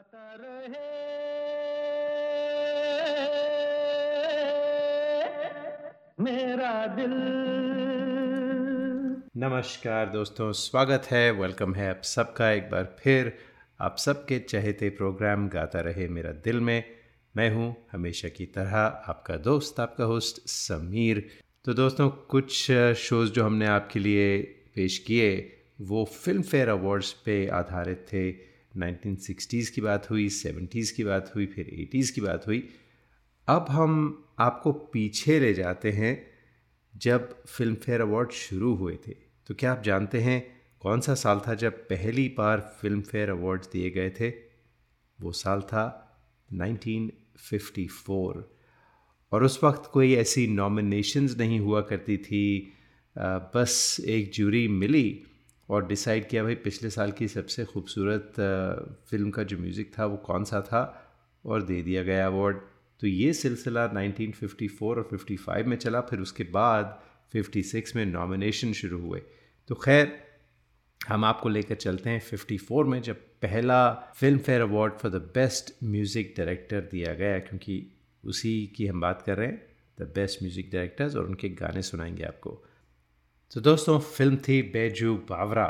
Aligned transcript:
गाता 0.00 0.36
रहे। 0.40 0.88
मेरा 6.20 6.86
दिल। 6.86 7.12
नमस्कार 9.36 10.06
दोस्तों, 10.06 10.52
स्वागत 10.52 11.02
है 11.10 11.30
वेलकम 11.30 11.74
है 11.74 11.90
आप 11.90 12.02
सबका 12.02 12.50
एक 12.50 12.70
बार 12.70 12.96
फिर। 12.98 13.32
आप 13.80 13.96
सबके 13.98 14.38
चहेते 14.38 14.88
प्रोग्राम 14.90 15.48
गाता 15.48 15.80
रहे 15.80 16.08
मेरा 16.08 16.30
दिल 16.30 16.60
में। 16.60 16.84
मैं 17.36 17.50
हूँ 17.50 17.76
हमेशा 17.92 18.28
की 18.28 18.46
तरह 18.46 18.76
आपका 19.08 19.36
दोस्त, 19.36 19.80
आपका 19.80 20.04
होस्ट 20.04 20.48
समीर। 20.48 21.28
तो 21.64 21.74
दोस्तों, 21.74 22.08
कुछ 22.08 22.70
शोज़ 22.96 23.32
जो 23.32 23.44
हमने 23.44 23.66
आपके 23.66 23.98
लिए 23.98 24.38
पेश 24.74 24.98
किए, 24.98 25.56
वो 25.80 26.04
फ़िल्म 26.04 26.42
फेयर 26.42 26.68
अवार्ड्स 26.68 27.12
पे 27.12 27.46
आधारित 27.48 28.06
थे। 28.12 28.49
1960s 28.72 29.68
की 29.68 29.80
बात 29.80 30.10
हुई 30.10 30.28
70s 30.28 30.90
की 30.90 31.04
बात 31.04 31.32
हुई, 31.34 31.46
फिर 31.46 31.66
80s 31.74 32.10
की 32.10 32.20
बात 32.20 32.46
हुई। 32.46 32.68
अब 33.48 33.66
हम 33.70 34.24
आपको 34.38 34.72
पीछे 34.72 35.38
ले 35.40 35.54
जाते 35.54 35.90
हैं 35.92 36.26
जब 36.96 37.42
फ़िल्म 37.46 37.74
फेयर 37.74 38.00
अवार्ड 38.00 38.30
शुरू 38.30 38.74
हुए 38.74 38.98
थे। 39.08 39.14
तो 39.46 39.54
क्या 39.54 39.72
आप 39.72 39.82
जानते 39.82 40.20
हैं 40.20 40.60
कौन 40.80 41.00
सा 41.00 41.14
साल 41.14 41.40
था 41.48 41.54
जब 41.54 41.72
पहली 41.88 42.28
बार 42.38 42.60
फ़िल्म 42.80 43.00
फेयर 43.00 43.30
अवार्ड 43.30 43.62
दिए 43.72 43.90
गए 43.90 44.10
थे? 44.10 44.28
वो 45.20 45.32
साल 45.32 45.60
था 45.60 45.82
1954 46.52 48.44
और 49.32 49.44
उस 49.44 49.64
वक्त 49.64 49.90
कोई 49.92 50.14
ऐसी 50.14 50.46
नॉमिनेशंस 50.46 51.36
नहीं 51.38 51.60
हुआ 51.60 51.80
करती 51.80 52.16
थी। 52.18 52.72
बस 53.54 53.96
एक 54.06 54.30
जूरी 54.32 54.68
मिली। 54.68 55.24
और 55.70 55.86
डिसाइड 55.86 56.28
किया, 56.28 56.42
भाई, 56.42 56.54
पिछले 56.54 56.90
साल 56.90 57.12
की 57.12 57.28
सबसे 57.28 57.64
खूबसूरत 57.64 58.32
फ़िल्म 59.10 59.30
का 59.30 59.42
जो 59.42 59.58
म्यूज़िक 59.58 59.92
था, 59.98 60.06
वो 60.06 60.16
कौन 60.16 60.44
सा 60.44 60.60
था? 60.60 61.06
और 61.44 61.62
दे 61.62 61.82
दिया 61.82 62.02
गया 62.02 62.26
अवार्ड 62.26 62.56
तो 63.00 63.06
ये 63.06 63.32
सिलसिला 63.32 63.84
1954 63.88 64.96
और 64.96 65.08
55 65.12 65.66
में 65.66 65.76
चला। 65.76 66.00
फिर 66.00 66.20
उसके 66.20 66.44
बाद 66.44 66.98
56 67.32 67.94
में 67.96 68.04
नॉमिनेशन 68.06 68.72
शुरू 68.72 68.98
हुए। 69.00 69.22
तो 69.68 69.74
खैर, 69.74 70.12
हम 71.00 71.24
आपको 71.24 71.48
लेकर 71.48 71.74
चलते 71.74 72.10
हैं 72.10 72.20
54 72.20 72.84
में, 72.84 73.00
जब 73.02 73.16
पहला 73.42 73.92
Filmfare 74.38 74.60
award 74.60 74.92
for 74.92 75.10
the 75.10 75.22
best 75.34 75.74
music 75.84 76.34
director 76.36 76.80
दिया 76.80 77.14
गया, 77.14 77.38
क्योंकि 77.38 77.86
उसी 78.24 78.66
की 78.66 78.86
हम 78.86 79.00
बात 79.00 79.22
कर 79.22 79.36
रहे 79.36 79.46
हैं। 79.46 79.62
द 80.00 80.12
बेस्ट 80.14 80.42
म्यूज़िक 80.42 80.70
डायरेक्टर्स 80.72 81.16
और 81.16 81.26
उनके 81.26 81.48
गाने 81.48 81.82
सुनाएँगे 81.82 82.24
आपको। 82.24 82.64
तो 83.52 83.60
दोस्तों 83.60 83.98
फ़िल्म 83.98 84.36
थी 84.36 84.60
बैजू 84.62 85.14
बावरा। 85.28 85.64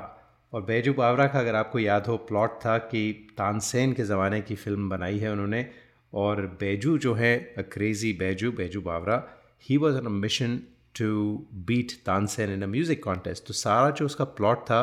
और 0.53 0.62
बैजू 0.62 0.92
बावरा 0.95 1.27
का 1.27 1.39
अगर 1.41 1.55
आपको 1.55 1.78
याद 1.78 2.06
हो 2.06 2.17
प्लॉट 2.28 2.59
था 2.64 2.77
कि 2.78 3.12
तानसेन 3.39 3.92
के 3.92 4.03
ज़माने 4.05 4.41
की 4.41 4.55
फ़िल्म 4.55 4.89
बनाई 4.89 5.19
है 5.19 5.31
उन्होंने। 5.33 5.64
और 6.12 6.47
बैजू 6.61 6.97
जो 6.98 7.14
है 7.14 7.33
अ 7.59 7.62
crazy 7.72 8.12
Baiju 8.12 8.53
Baiju 8.53 8.81
Bawra 8.81 9.17
he 9.64 9.77
was 9.77 9.97
on 9.97 10.06
a 10.06 10.11
mission 10.11 10.61
to 10.98 11.47
beat 11.67 11.92
Tansen 12.06 12.53
in 12.53 12.62
a 12.62 12.67
music 12.67 13.03
contest 13.05 13.47
तो 13.47 13.55
सारा 13.55 13.91
जो 13.91 14.06
उसका 14.06 14.25
प्लॉट 14.25 14.62
था, 14.65 14.83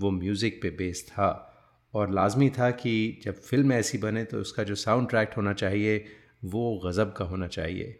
वो 0.00 0.10
म्यूज़िक 0.10 0.60
पे 0.62 0.70
बेस्ड 0.70 1.10
था। 1.10 1.30
और 1.94 2.14
लाजमी 2.14 2.50
था 2.50 2.70
कि 2.70 3.20
जब 3.24 3.40
फ़िल्म 3.40 3.72
ऐसी 3.72 3.98
बने 3.98 4.24
तो 4.24 4.40
उसका 4.40 4.62
जो 4.62 4.74
साउंड 4.74 5.08
ट्रैक 5.10 5.34
होना 5.36 5.52
चाहिए, 5.52 6.04
वो 6.44 6.80
गज़ब 6.86 7.12
का 7.12 7.24
होना 7.24 7.46
चाहिए। 7.46 7.98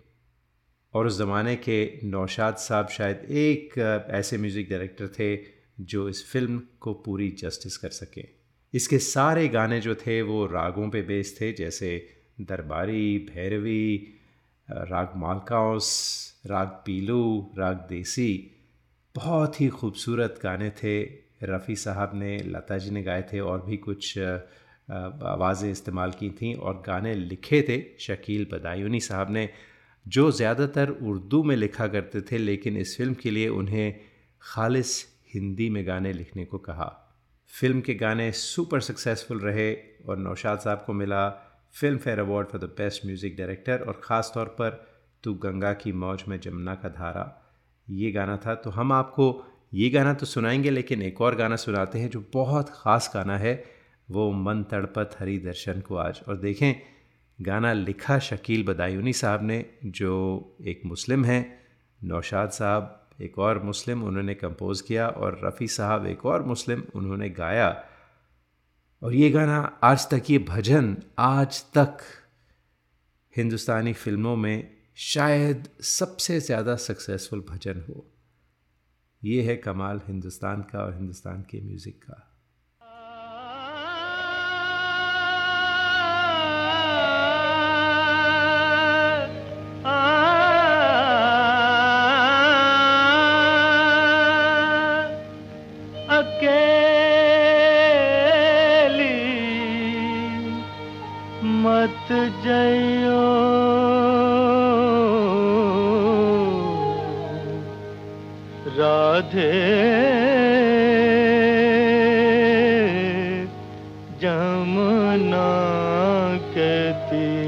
और 0.94 1.06
उस 1.06 1.19
ज़माने 1.19 1.55
के 1.58 1.78
नौशाद 2.05 2.56
साहब 2.58 2.89
शायद 2.89 3.25
एक 3.31 3.78
ऐसे 4.11 4.39
म्यूज़िक 4.39 4.69
डायरेक्टर 4.70 5.08
थे 5.19 5.36
जो 5.83 6.08
इस 6.08 6.25
फ़िल्म 6.30 6.61
को 6.80 6.92
पूरी 7.05 7.30
जस्टिस 7.39 7.77
कर 7.77 7.89
सके। 7.92 8.25
इसके 8.75 8.98
सारे 8.98 9.48
गाने 9.48 9.80
जो 9.80 9.95
थे 9.97 10.20
वो 10.22 10.45
रागों 10.47 10.89
पे 10.91 11.03
बेस 11.03 11.36
थे, 11.41 11.53
जैसे 11.53 11.91
दरबारी, 12.41 13.19
भैरवी 13.28 14.14
राग 14.69 15.12
मालकाउस, 15.17 15.89
राग 16.47 16.69
पीलू, 16.86 17.52
राग 17.58 17.86
देसी। 17.91 18.30
बहुत 19.14 19.61
ही 19.61 19.68
खूबसूरत 19.70 20.39
गाने 20.42 20.70
थे। 20.83 21.01
रफ़ी 21.42 21.77
साहब 21.77 22.11
ने, 22.14 22.36
लता 22.39 22.79
जी 22.79 22.91
ने 22.91 23.02
गाए 23.02 23.23
थे 23.33 23.41
और 23.41 23.64
भी 23.67 23.77
कुछ 23.79 24.18
आवाज़ें 24.18 25.70
इस्तेमाल 25.70 26.11
की 26.12 26.30
थी 26.33 26.52
और 26.55 26.83
गाने 26.86 27.14
लिखे 27.14 27.62
थे। 27.68 27.83
शकील 28.01 28.46
बदायूनी 28.52 29.01
साहब 29.01 29.30
ने 29.30 29.48
जो 30.08 30.30
ज़्यादातर 30.30 30.91
उर्दू 30.91 31.42
में 31.42 31.55
लिखा 31.57 31.86
करते 31.86 32.20
थे, 32.20 32.39
लेकिन 32.39 32.77
इस 32.77 32.96
फ़िल्म 32.96 33.14
के 33.14 33.30
लिए 33.30 33.48
उन्हें 33.51 34.01
खालिस 34.42 34.95
हिंदी 35.35 35.69
में 35.70 35.86
गाने 35.86 36.13
लिखने 36.13 36.45
को 36.45 36.58
कहा। 36.58 36.86
फ़िल्म 37.52 37.80
के 37.80 37.95
गाने 37.95 38.30
सुपर 38.33 38.80
सक्सेसफुल 38.80 39.41
रहे 39.41 39.73
और 40.08 40.18
नौशाद 40.18 40.58
साहब 40.58 40.83
को 40.86 40.92
मिला 40.92 41.29
Filmfare 41.98 42.18
award 42.18 42.48
for 42.48 42.61
the 42.61 42.64
best 42.79 43.07
music 43.07 43.36
director 43.36 43.80
और 43.80 44.01
ख़ास 44.05 44.30
तौर 44.35 44.47
पर 44.58 44.85
तू 45.24 45.35
गंगा 45.35 45.73
की 45.73 45.92
मौज 45.95 46.24
में 46.29 46.39
जमुना 46.41 46.74
का 46.74 46.89
धारा। 46.89 47.24
ये 47.86 48.11
गाना 48.13 48.36
था। 48.36 48.55
तो 48.55 48.70
हम 48.70 48.92
आपको 48.92 49.45
ये 49.74 49.89
गाना 49.91 50.13
तो 50.14 50.27
सुनाएँगे, 50.27 50.70
लेकिन 50.70 51.02
एक 51.02 51.20
और 51.20 51.35
गाना 51.35 51.57
सुनाते 51.57 51.98
हैं 51.98 52.11
जो 52.11 52.24
बहुत 52.33 52.70
ख़ास 52.70 53.11
गाना 53.14 53.36
है, 53.39 53.64
वो 54.08 54.30
मन 54.33 54.63
तड़पत 54.63 55.17
हरी 55.20 55.39
दर्शन 55.39 55.80
को 55.80 55.97
आज। 55.97 56.20
और 56.29 56.36
देखें 56.36 56.74
गाना 57.38 57.72
लिखा 57.72 58.18
शकील 58.18 58.64
बदायूनी 58.64 59.12
साहब 59.12 59.42
ने, 59.42 59.64
जो 59.84 60.56
एक 60.66 60.80
मुस्लिम 60.86 61.24
हैं, 61.24 61.60
नौशाद 62.00 62.50
साहब 62.50 62.94
एक 63.20 63.38
और 63.38 63.62
मुस्लिम 63.62 64.02
उन्होंने 64.02 64.34
कंपोज़ 64.34 64.82
किया 64.82 65.08
और 65.08 65.40
रफ़ी 65.44 65.68
साहब 65.68 66.06
एक 66.06 66.26
और 66.26 66.42
मुस्लिम 66.42 66.82
उन्होंने 66.94 67.28
गाया। 67.30 67.68
और 69.02 69.14
ये 69.14 69.30
गाना 69.30 69.58
आज 69.82 70.08
तक 70.10 70.30
ये 70.30 70.38
भजन 70.38 70.96
आज 71.18 71.62
तक 71.74 71.98
हिंदुस्तानी 73.36 73.92
फ़िल्मों 73.92 74.36
में 74.36 74.70
शायद 74.96 75.68
सबसे 75.80 76.40
ज़्यादा 76.40 76.76
सक्सेसफुल 76.76 77.44
भजन 77.50 77.84
हो। 77.88 78.06
ये 79.22 79.42
है 79.42 79.56
कमाल 79.56 80.00
हिंदुस्तान 80.08 80.62
का 80.62 80.78
और 80.78 80.94
हिंदुस्तान 80.94 81.42
के 81.42 81.60
म्यूज़िक 81.60 82.02
का। 82.02 82.27
राधे। 108.78 109.52
जमुना 114.20 115.48
कहती 116.55 117.48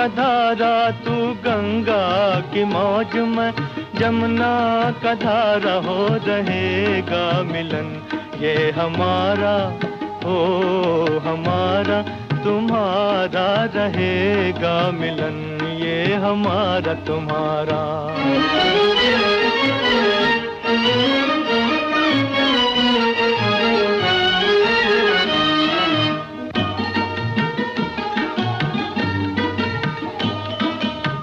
का 0.00 0.06
धारा, 0.06 0.90
तू 0.90 1.10
गंगा 1.32 2.40
की 2.40 2.64
मौज 2.64 3.16
में 3.16 3.52
जमुना 3.94 4.90
का 5.02 5.14
धारा 5.14 5.74
हो 5.74 6.06
रहेगा 6.10 7.42
मिलन। 7.42 8.02
ये 8.40 8.70
हमारा 8.70 9.80
हो 10.24 10.38
हमारा, 11.18 12.02
तुम्हारा 12.44 13.64
रहेगा 13.64 14.90
मिलन। 14.90 15.58
ये 15.76 16.14
हमारा, 16.14 16.94
तुम्हारा। 16.94 17.80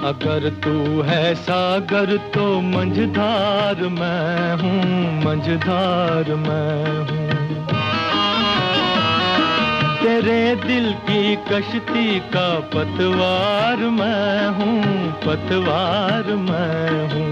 अगर 0.07 0.49
तू 0.63 1.01
है 1.01 1.35
सागर 1.35 2.15
तो 2.33 2.43
मंझधार 2.61 3.81
मैं 3.91 4.51
हूँ, 4.61 5.23
मंझधार 5.23 6.29
मैं 6.35 6.99
हूँ। 6.99 7.25
तेरे 10.01 10.39
दिल 10.55 10.87
की 11.09 11.35
कश्ती 11.49 12.19
का 12.33 12.47
पतवार 12.75 13.83
मैं 13.97 14.47
हूँ, 14.57 15.11
पतवार 15.25 16.31
मैं 16.45 16.87
हूँ। 17.11 17.27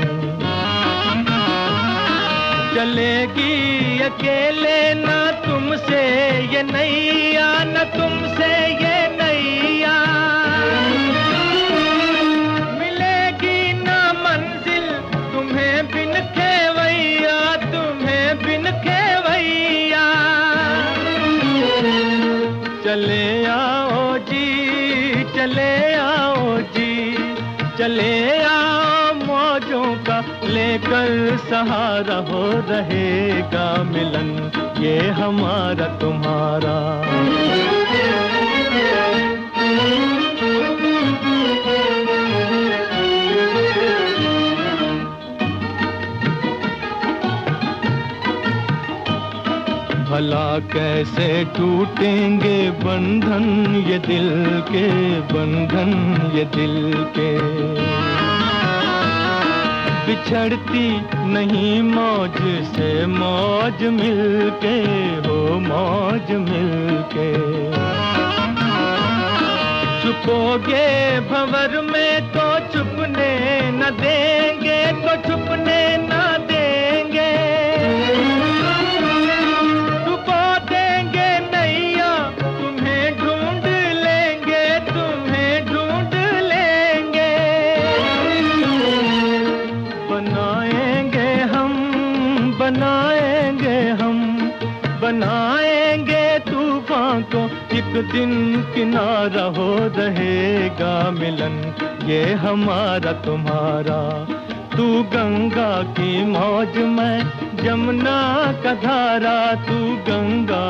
चलेगी 2.75 3.99
अकेले 4.01 4.93
ना 4.95 5.19
तुमसे, 5.45 6.03
ये 6.53 6.63
नैया 6.63 7.51
न 7.63 7.83
तुमसे 7.95 8.54
सहारा 31.37 32.15
हो 32.29 32.41
रहेगा 32.69 33.65
मिलन, 33.83 34.29
ये 34.79 34.97
हमारा 35.09 35.85
तुम्हारा। 36.01 36.75
भला 50.09 50.59
कैसे 50.73 51.27
टूटेंगे 51.45 52.59
बंधन, 52.83 53.45
ये 53.87 53.97
दिल 53.99 54.29
के 54.69 54.87
बंधन, 55.33 55.91
ये 56.35 56.45
दिल 56.55 56.93
के। 57.17 58.14
बिछड़ती 60.05 60.87
नहीं 61.27 61.81
मौज 61.83 62.37
से 62.73 62.89
मौज 63.11 63.81
मिलके, 63.93 64.75
हो 65.27 65.37
मौज 65.59 66.31
मिलके। 66.41 67.29
चुपोगे 70.01 70.87
भंवर 71.29 71.81
में 71.91 72.31
तो 72.33 72.47
चुपने 72.73 73.31
न 73.71 73.89
देंगे 74.01 74.81
तो 75.01 75.15
चुपने 75.27 75.81
न 75.97 76.14
एक 97.95 98.11
दिन 98.11 98.61
किनारा 98.75 99.43
हो 99.43 99.77
रहेगा 99.97 101.11
मिलन, 101.11 101.53
ये 102.05 102.33
हमारा 102.33 103.11
तुम्हारा। 103.11 103.99
तू 104.75 105.03
गंगा 105.03 105.83
की 105.83 106.25
मौज 106.25 106.77
में 106.77 107.31
जमुना 107.63 108.17
का 108.63 108.73
धारा, 108.73 109.53
तू 109.53 109.77
गंगा 110.09 110.65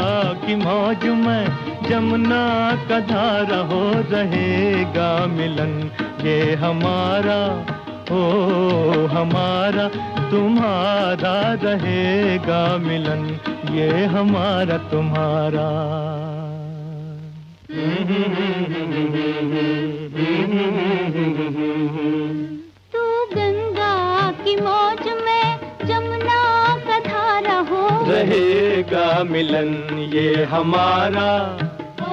की 0.45 0.55
मौज 0.55 1.05
में 1.05 1.47
जमुना 1.89 2.45
का 2.89 2.99
धारा 2.99 3.57
हो 3.57 3.81
रहेगा 4.11 5.09
मिलन, 5.25 5.73
ये 6.25 6.53
हमारा, 6.55 7.41
ओ 8.11 9.07
हमारा 9.07 9.87
तुम्हारा 10.29 11.37
रहेगा 11.63 12.77
मिलन, 12.77 13.39
ये 13.71 14.05
हमारा 14.05 14.77
तुम्हारा। 14.77 15.65
तू 17.75 17.81
गंगा 23.31 23.95
की 24.43 24.55
मौज 24.61 25.07
में 25.25 25.47
जमुना 25.87 26.43
का 26.85 26.99
धारा 27.07 27.57
हो 27.69 27.81
रहेगा 28.09 29.07
मिलन 29.31 29.73
ये 30.13 30.43
हमारा। 30.43 31.27
ओ 32.01 32.09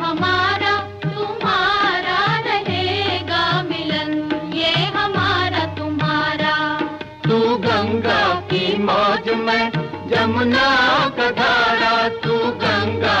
हमारा 0.00 0.74
तुम्हारा 1.04 2.20
रहेगा 2.48 3.44
मिलन 3.62 4.10
ये 4.54 4.72
हमारा 4.96 5.66
तुम्हारा। 5.78 6.56
तू 7.28 7.38
गंगा 7.68 8.24
की 8.52 8.64
मौज 8.78 9.28
में 9.44 9.70
जमुना 10.14 10.70
का 11.18 11.30
धारा 11.42 12.08
तू 12.24 12.38
गंगा 12.64 13.20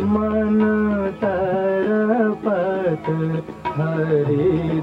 मन 0.00 0.58
तरपत 1.22 3.06
हरिधर 3.78 4.77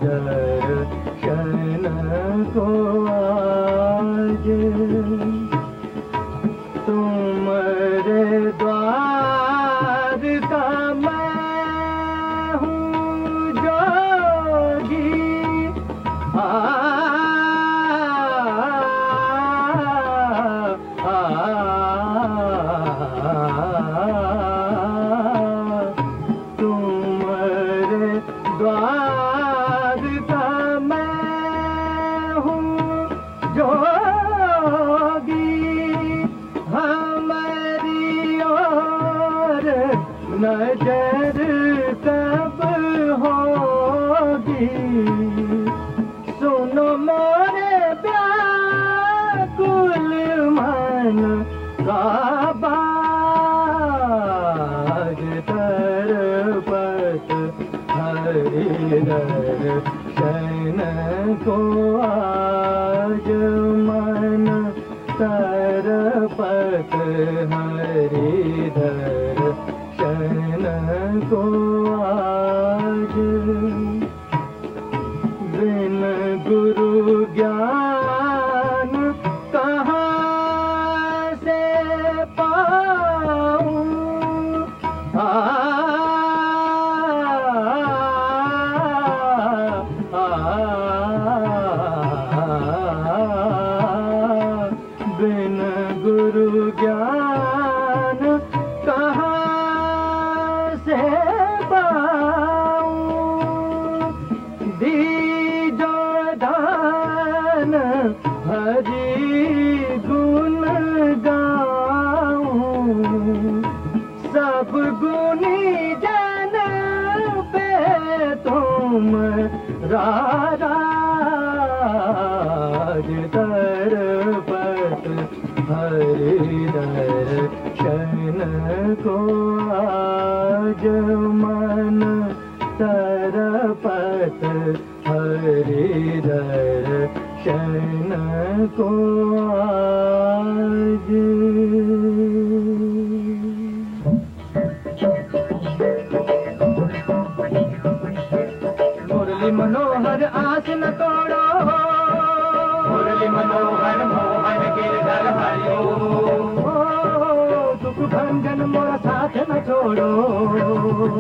भंजन 158.16 158.60
मोरा 158.74 158.98
साथ 159.06 159.38
न 159.50 159.62
छोड़ो। 159.68 160.10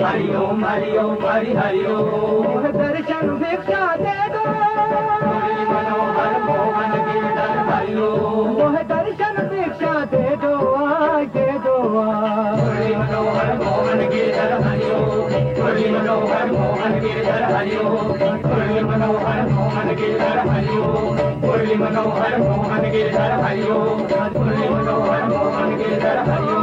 हरिओम 0.05 0.65
हरिओम 0.65 1.17
हरि 1.27 1.53
हरिओम 1.57 2.61
दर्शन 2.77 3.25
भिक्षा 3.41 3.83
दे 4.03 4.17
दो। 4.35 4.43
मनोहर 5.71 6.33
मोहन 6.45 6.91
गिरधर 7.05 7.57
हरिओ 7.69 8.09
मोह 8.57 8.75
दर्शन 8.91 9.35
भिक्षा 9.51 9.93
दे 10.13 10.23
दो 10.43 10.53
दे 11.35 11.47
दो 11.65 11.75
मनोहर 12.99 13.49
मोहन 13.61 13.99
गिरधर 14.11 14.51
हरिओ 14.65 14.99
मुरली 15.57 15.87
मनोहर 15.91 16.51
मोहन 16.51 16.93
गिरधर 17.03 17.43
हरिओ 17.53 17.83
मुरली 18.45 18.79
मनोहर 18.89 19.41
मोहन 19.51 19.89
गिरधर 20.01 20.39
हरिओ 20.49 20.83
मनोहर 21.81 22.37
मोहन 22.39 22.83
गिरधर 22.91 23.31
हरिओ 23.43 23.79
मुरली 24.35 24.69
मनोहर 24.69 25.23
मोहन 25.33 25.75
गिरधर 25.77 26.19
हरिओ 26.29 26.54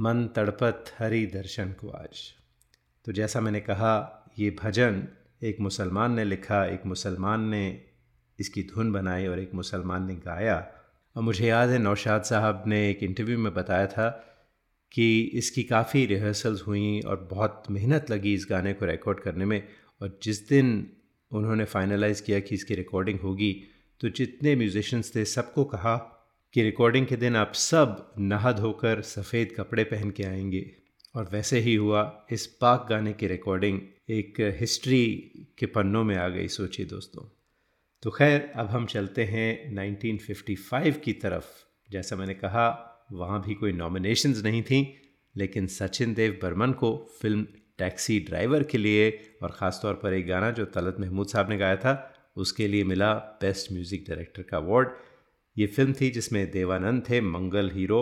मन 0.00 0.28
तड़पत 0.36 0.84
हरि 0.98 1.26
दर्शन 1.26 1.68
को 1.72 1.88
आज। 1.88 2.32
तो 3.04 3.12
जैसा 3.12 3.40
मैंने 3.40 3.60
कहा, 3.60 4.24
ये 4.38 4.56
भजन 4.62 5.08
एक 5.42 5.56
मुसलमान 5.60 6.12
ने 6.12 6.24
लिखा, 6.24 6.64
एक 6.64 6.86
मुसलमान 6.86 7.40
ने 7.40 7.82
इसकी 8.40 8.62
धुन 8.62 8.92
बनाई 8.92 9.26
और 9.26 9.38
एक 9.38 9.54
मुसलमान 9.54 10.06
ने 10.06 10.14
गाया। 10.14 10.66
और 11.16 11.22
मुझे 11.22 11.46
याद 11.46 11.68
है, 11.68 11.78
नौशाद 11.78 12.22
साहब 12.22 12.64
ने 12.66 12.90
एक 12.90 13.02
इंटरव्यू 13.02 13.38
में 13.38 13.54
बताया 13.54 13.86
था 13.86 14.35
कि 14.92 15.20
इसकी 15.22 15.62
काफ़ी 15.62 16.06
रिहर्सल्स 16.06 16.62
हुई 16.62 17.00
और 17.00 17.28
बहुत 17.30 17.62
मेहनत 17.70 18.10
लगी 18.10 18.34
इस 18.34 18.46
गाने 18.50 18.72
को 18.72 18.86
रिकॉर्ड 18.86 19.20
करने 19.20 19.44
में 19.44 19.68
और 20.02 20.18
जिस 20.22 20.48
दिन 20.48 20.92
उन्होंने 21.30 21.64
फाइनलाइज 21.64 22.20
किया 22.20 22.40
कि 22.40 22.54
इसकी 22.54 22.74
रिकॉर्डिंग 22.74 23.20
होगी 23.20 23.62
तो 24.00 24.08
जितने 24.08 24.56
म्यूजिशंस 24.56 25.12
थे 25.16 25.24
सबको 25.24 25.64
कहा 25.64 26.12
कि 26.52 26.62
रिकॉर्डिंग 26.62 27.06
के 27.06 27.16
दिन 27.16 27.36
आप 27.36 27.52
सब 27.54 28.12
नहा 28.18 28.52
धोकर 28.52 29.02
सफ़ेद 29.02 29.54
कपड़े 29.56 29.84
पहन 29.84 30.10
के 30.10 30.22
आएँगे। 30.22 30.76
और 31.14 31.28
वैसे 31.32 31.58
ही 31.58 31.74
हुआ, 31.74 32.26
इस 32.32 32.46
पाक 32.46 32.86
गाने 32.90 33.12
की 33.12 33.26
रिकॉर्डिंग 33.26 33.80
एक 34.10 34.34
हिस्ट्री 34.40 35.32
के 35.58 35.66
पन्नों 35.66 36.04
में 36.04 36.16
आ 36.16 36.28
गई, 36.28 36.48
सोचिए 36.48 36.86
दोस्तों। 36.86 37.36
तो 38.02 38.10
खैर, 38.10 38.52
अब 38.56 38.66
हम 38.66 38.86
चलते 38.86 39.24
हैं 39.24 39.74
1955 39.74 41.00
की 41.00 41.12
तरफ़। 41.12 41.44
जैसा 41.90 42.16
मैंने 42.16 42.34
कहा 42.34 42.85
वहाँ 43.10 43.42
भी 43.42 43.54
कोई 43.54 43.72
नॉमिनेशंस 43.72 44.42
नहीं 44.44 44.62
थी, 44.62 44.80
लेकिन 45.36 45.66
सचिन 45.66 46.14
देव 46.14 46.38
बर्मन 46.42 46.72
को 46.72 46.96
फ़िल्म 47.22 47.46
टैक्सी 47.78 48.18
ड्राइवर 48.20 48.62
के 48.62 48.78
लिए 48.78 49.10
और 49.42 49.50
ख़ास 49.50 49.78
तौर 49.82 49.94
पर 49.94 50.12
एक 50.12 50.26
गाना 50.26 50.50
जो 50.50 50.64
तलत 50.64 50.96
महमूद 51.00 51.28
साहब 51.28 51.50
ने 51.50 51.56
गाया 51.58 51.76
था, 51.76 52.12
उसके 52.36 52.68
लिए 52.68 52.84
मिला 52.84 53.14
बेस्ट 53.14 53.72
म्यूज़िक 53.72 54.04
डायरेक्टर 54.08 54.42
का 54.42 54.56
अवार्ड 54.56 54.88
ये 55.56 55.66
फ़िल्म 55.66 55.92
थी 55.92 56.10
जिसमें 56.10 56.50
देवानंद 56.50 57.02
थे, 57.10 57.20
मंगल 57.20 57.70
हीरो 57.70 58.00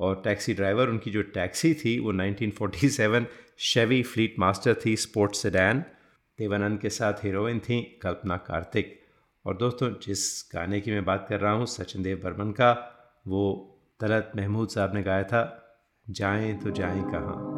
और 0.00 0.20
टैक्सी 0.24 0.54
ड्राइवर 0.54 0.88
उनकी 0.88 1.10
जो 1.10 1.22
टैक्सी 1.22 1.74
थी, 1.74 1.98
वो 1.98 2.12
1947 2.12 3.26
शेवी 3.58 4.02
फ्लीट 4.02 4.34
मास्टर 4.38 4.76
थी 4.86 4.96
स्पोर्ट्स 4.96 5.42
सेडान 5.42 5.84
देवानंद 6.38 6.80
के 6.80 6.90
साथ 6.90 7.24
हीरोइन 7.24 7.58
थी, 7.58 7.80
कल्पना 8.02 8.36
कार्तिक। 8.36 9.00
और 9.44 9.56
दोस्तों, 9.56 9.88
जिस 10.02 10.50
गाने 10.54 10.80
की 10.80 10.90
मैं 10.90 11.04
बात 11.04 11.26
कर 11.28 11.40
रहा 11.40 11.52
हूँ, 11.52 11.66
सचिन 11.66 12.02
देव 12.02 12.20
बर्मन 12.24 12.50
का, 12.50 12.72
वो 13.26 13.75
तलत 14.00 14.32
महमूद 14.36 14.68
साहब 14.68 14.94
ने 14.94 15.02
गाया 15.02 15.22
था 15.22 15.62
जाएँ 16.10 16.54
तो 16.54 16.70
जाएँ 16.70 17.02
कहाँ? 17.02 17.55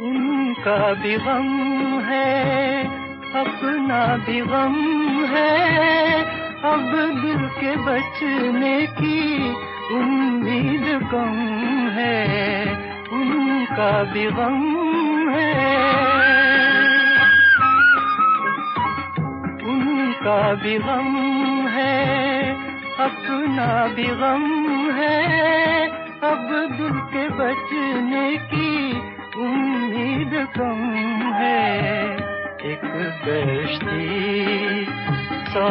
उनका 0.00 0.92
भी 0.94 1.16
गम 1.16 1.48
है, 2.04 2.84
अपना 3.34 4.16
भी 4.16 4.40
गम 4.40 4.76
है। 5.26 6.22
अब 6.64 6.90
दिल 7.22 7.48
के 7.60 7.76
बचने 7.76 8.86
की 8.86 9.20
उम्मीद 9.94 10.86
कम 11.10 11.36
है 11.88 12.18
उनका 13.78 14.02
भी 14.02 14.24
गम 14.30 14.62
है। 15.30 15.50
उनका 19.64 20.54
भी 20.54 20.78
गम 20.78 21.12
है, 21.68 22.50
अपना 22.98 23.68
भी 23.96 24.06
गम 24.22 24.46
है। 24.90 25.20
अब 26.24 26.48
दिल 26.72 26.96
के 27.12 27.28
बचने 27.28 28.26
की 28.50 28.72
उम्मीद 29.42 30.34
कम 30.56 30.82
है। 31.34 31.62
एक 32.72 32.84
कश्ती 33.22 34.08
सौ 35.52 35.68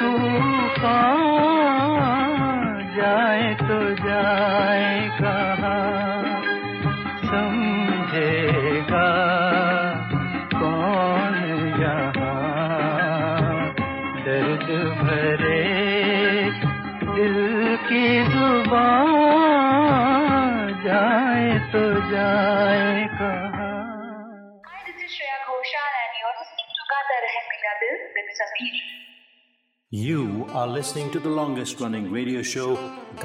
तूफ़ान 0.00 1.22
जाए 2.96 3.54
तो 3.54 3.80
जाए 4.04 5.08
कहाँ। 5.22 6.05
समझेगा 8.15 9.07
कौन 10.53 11.35
यहाँ 11.81 12.35
दर्द 14.27 14.67
भरे 15.01 15.63
दिल 17.15 17.35
की 17.87 18.05
जुबान 18.33 19.73
जाए 20.85 21.49
तो 21.73 21.83
जाए 22.11 22.95
कहाँ 23.19 23.69
Hi, 24.67 24.79
this 24.87 24.99
is 25.05 25.11
Shreya 25.15 25.37
Ghoshal 25.47 25.91
and 26.01 26.13
you're 26.21 26.37
listening 26.41 26.69
to 26.77 26.83
Gata 26.93 27.17
Rahe 27.25 27.41
Mera 27.51 27.73
Dil 27.81 27.97
with 28.17 28.29
Sameer. 28.41 28.75
You 29.91 30.21
are 30.53 30.67
listening 30.67 31.07
to 31.11 31.19
the 31.19 31.33
longest 31.41 31.81
running 31.81 32.05
radio 32.11 32.41
show 32.41 32.69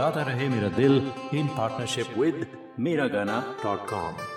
Gata 0.00 0.24
Rahe 0.30 0.46
Mera 0.54 0.70
Dil 0.80 0.96
in 1.32 1.46
partnership 1.60 2.16
with 2.16 2.46
Miragana.com. 2.78 4.16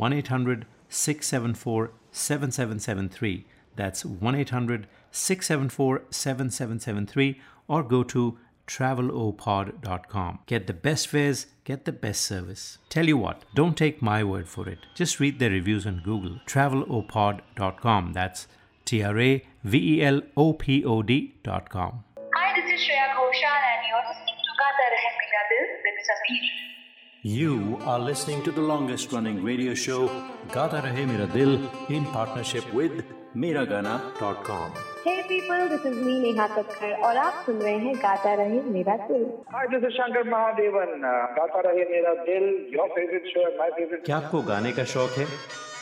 1 0.00 0.14
800 0.14 0.66
674 0.88 1.90
7773. 2.10 3.44
That's 3.76 4.04
1 4.04 4.34
800 4.34 4.86
674 5.10 6.02
7773 6.10 7.40
or 7.68 7.82
go 7.82 8.02
to 8.04 8.38
travelopod.com. 8.66 10.38
Get 10.46 10.66
the 10.66 10.72
best 10.72 11.08
fares, 11.08 11.46
get 11.64 11.84
the 11.84 11.92
best 11.92 12.22
service. 12.22 12.78
Tell 12.88 13.06
you 13.06 13.18
what, 13.18 13.44
don't 13.54 13.76
take 13.76 14.00
my 14.00 14.24
word 14.24 14.48
for 14.48 14.68
it. 14.68 14.78
Just 14.94 15.20
read 15.20 15.38
the 15.38 15.50
reviews 15.50 15.86
on 15.86 16.00
Google. 16.02 16.40
Travelopod.com. 16.46 18.12
That's 18.14 18.46
T 18.86 19.02
R 19.02 19.18
A 19.20 19.44
V 19.64 19.96
E 19.96 20.02
L 20.02 20.22
O 20.36 20.54
P 20.54 20.82
O 20.84 21.02
D.com. 21.02 22.04
Hi, 22.36 22.48
this 22.56 22.72
is 22.72 22.80
Shreya 22.86 23.12
Ghoshal 23.14 23.62
and 23.72 23.82
you're 23.88 24.04
listening 24.08 24.38
to 24.48 24.52
Gata 24.60 24.86
Rahe 24.94 25.12
Mera 25.20 25.42
Dil 25.50 25.66
with 25.84 26.00
Sameer. 26.08 26.79
You 27.22 27.76
are 27.84 27.98
listening 27.98 28.42
to 28.44 28.50
the 28.50 28.62
longest 28.62 29.12
running 29.12 29.44
radio 29.44 29.74
show 29.74 30.08
Gata 30.50 30.76
Rahe 30.76 31.06
Mera 31.06 31.26
Dil 31.26 31.68
in 31.90 32.06
partnership 32.06 32.72
with 32.72 33.04
Miragana.com. 33.34 34.72
Hey 35.04 35.24
people, 35.28 35.68
this 35.68 35.84
is 35.84 35.98
me 35.98 36.14
Neha 36.20 36.48
Kakkar 36.48 36.92
और 37.04 37.16
आप 37.16 37.42
सुन 37.46 37.58
रहे 37.62 37.76
हैं 37.78 37.94
गाता 38.02 38.32
रहे 38.40 38.60
मेरा 38.72 38.96
दिल 39.08 39.26
Hi, 39.52 39.66
this 39.66 39.84
is 39.88 39.98
Shankar 39.98 40.24
Mahadevan. 40.24 41.04
Uh, 41.04 41.34
Gata 41.36 41.60
Rahe 41.66 41.84
Mera 41.90 42.14
Dil, 42.24 42.46
your 42.72 42.88
favorite 42.96 43.28
show 43.34 43.44
and 43.48 43.58
my 43.58 43.68
favorite 43.76 44.04
क्या 44.06 44.16
आपको 44.16 44.42
गाने 44.48 44.72
का 44.72 44.84
शौक 44.94 45.18
है 45.18 45.26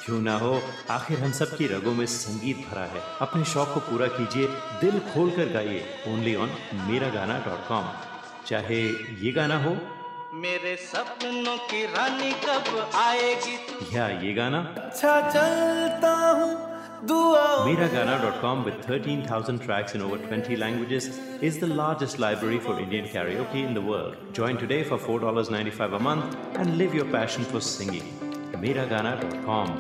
क्यों 0.07 0.21
ना 0.23 0.37
हो 0.39 0.53
आखिर 0.91 1.19
हम 1.21 1.33
सब 1.41 1.57
की 1.59 1.67
रगों 1.75 1.95
में 2.01 2.05
संगीत 2.17 2.67
भरा 2.71 2.85
है 2.97 3.03
अपने 3.29 3.45
शौक 3.53 3.69
को 3.75 3.81
पूरा 3.91 4.07
कीजिए 4.19 4.47
दिल 4.83 4.99
खोल 5.13 5.31
कर 5.39 5.53
गाइए 5.53 5.85
ओनली 6.15 6.35
ऑन 6.43 6.59
मेरा 6.91 7.15
गाना 7.21 7.39
डॉट 7.47 7.67
कॉम 7.69 7.89
चाहे 8.47 8.83
ये 9.23 9.33
गाना 9.39 9.63
हो 9.65 9.77
मेरे 10.35 10.75
सपनों 10.77 11.57
की 11.71 11.85
रानी 11.93 12.31
कब 12.45 12.91
आएगी 12.95 13.57
तू 13.69 13.97
या 13.97 14.09
ये 14.23 14.33
गाना 14.35 14.59
अच्छा 14.87 15.21
चलता 15.31 16.11
हूँ 16.41 16.57
Miragana.com 17.09 18.65
with 18.65 18.79
13,000 18.85 19.61
tracks 19.65 19.95
in 19.95 20.03
over 20.03 20.17
20 20.19 20.57
languages 20.57 21.05
is 21.41 21.59
the 21.59 21.69
largest 21.69 22.19
library 22.19 22.59
for 22.59 22.79
Indian 22.81 23.05
karaoke 23.05 23.63
in 23.67 23.73
the 23.75 23.81
world. 23.81 24.17
Join 24.33 24.57
today 24.57 24.83
for 24.83 24.99
$4.95 24.99 25.95
a 25.95 26.01
month 26.01 26.37
and 26.57 26.77
live 26.77 26.95
your 26.95 27.07
passion 27.13 27.45
for 27.45 27.61
singing. 27.61 28.11
Miragana.com. 28.65 29.71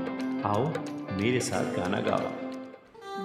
आओ 0.47 0.65
मेरे 1.21 1.41
साथ 1.51 1.75
गाना 1.77 2.01
गाओ 2.09 2.33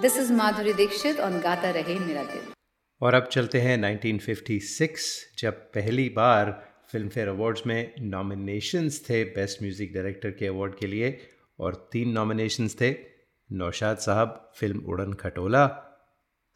This 0.02 0.16
is 0.24 0.30
Madhuri 0.42 0.76
Dixit 0.82 1.24
on 1.28 1.40
गाता 1.42 1.70
रहे 1.78 1.98
मेरा 2.06 2.24
दिल 2.34 2.52
और 3.00 3.14
अब 3.14 3.28
चलते 3.32 3.60
हैं 3.60 3.76
1956 3.82 5.10
जब 5.38 5.62
पहली 5.74 6.08
बार 6.16 6.52
फ़िल्म 6.94 7.08
फेयर 7.08 7.28
अवार्ड्स 7.28 7.66
में 7.66 7.94
नॉमिनेशंस 8.00 9.00
थे 9.10 9.24
बेस्ट 9.24 9.62
म्यूज़िक 9.62 9.94
डायरेक्टर 9.94 10.30
के 10.30 10.46
अवार्ड 10.46 10.74
के 10.74 10.86
लिए 10.86 11.18
और 11.58 11.88
तीन 11.92 12.08
नॉमिनेशंस 12.08 12.76
थे 12.80 12.90
नौशाद 13.52 13.96
साहब, 13.96 14.52
फ़िल्म 14.56 14.78
उड़न 14.78 15.12
खटोला 15.12 15.64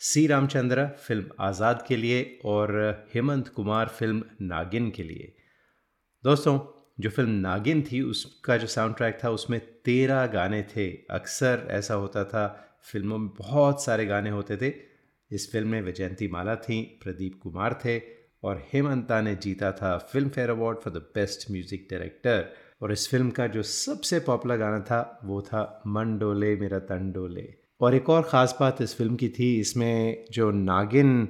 सी 0.01 0.27
रामचंद्र, 0.27 0.87
फ़िल्म 0.87 1.25
आज़ाद 1.41 1.85
के 1.89 1.97
लिए 1.97 2.39
और 2.45 3.07
हेमंत 3.15 3.49
कुमार, 3.49 3.89
फ़िल्म 3.89 4.23
नागिन 4.43 4.91
के 4.91 5.03
लिए। 5.03 5.33
दोस्तों, 6.25 6.59
जो 7.01 7.11
फ़िल्म 7.11 7.31
नागिन 7.31 7.83
थी, 7.83 8.01
उसका 8.01 8.57
जो 8.57 8.67
साउंड 8.67 8.97
ट्रैक 8.97 9.19
था, 9.25 9.31
उसमें 9.31 9.61
तेरह 9.85 10.27
गाने 10.27 10.63
थे। 10.63 10.89
अक्सर 11.11 11.67
ऐसा 11.71 11.95
होता 11.95 12.25
था, 12.25 12.47
फ़िल्मों 12.83 13.19
में 13.19 13.29
बहुत 13.29 13.85
सारे 13.85 14.07
गाने 14.07 14.31
होते 14.31 14.57
थे। 14.57 14.73
इस 15.31 15.53
फ़िल्म 15.53 15.69
में 15.69 15.83
वैजयंती 15.83 16.29
माला 16.29 16.57
थी, 16.57 17.01
प्रदीप 17.03 17.41
कुमार 17.43 17.81
थे 17.85 18.18
और 18.43 18.63
हेमंता 18.73 19.21
ने 19.21 19.35
जीता 19.35 19.73
था 19.73 19.97
Filmfare 20.29 20.51
award 20.51 20.79
for 20.79 20.93
the 20.93 20.97
best 21.15 21.51
music 21.51 21.87
director. 21.91 22.45
और 22.83 22.93
इस 22.93 23.09
फ़िल्म 23.11 23.31
का 23.31 23.47
जो 23.47 23.63
सबसे 23.63 24.21
पॉपुलर 24.21 24.57
गाना 24.57 24.81
था 24.81 25.21
वो 25.25 25.41
था 25.43 25.83
मन 25.87 26.19
डोले 26.19 26.55
मेरा 26.57 26.79
तन 26.79 27.11
डोले 27.13 27.55
और 27.81 27.95
एक 27.95 28.09
और 28.11 28.23
ख़ास 28.23 28.57
बात 28.61 28.83
इस 28.83 28.97
फ़िल्म 28.97 29.17
की 29.17 29.29
थी 29.29 29.55
इसमें 29.61 30.25
जो 30.31 30.51
नागिन 30.51 31.29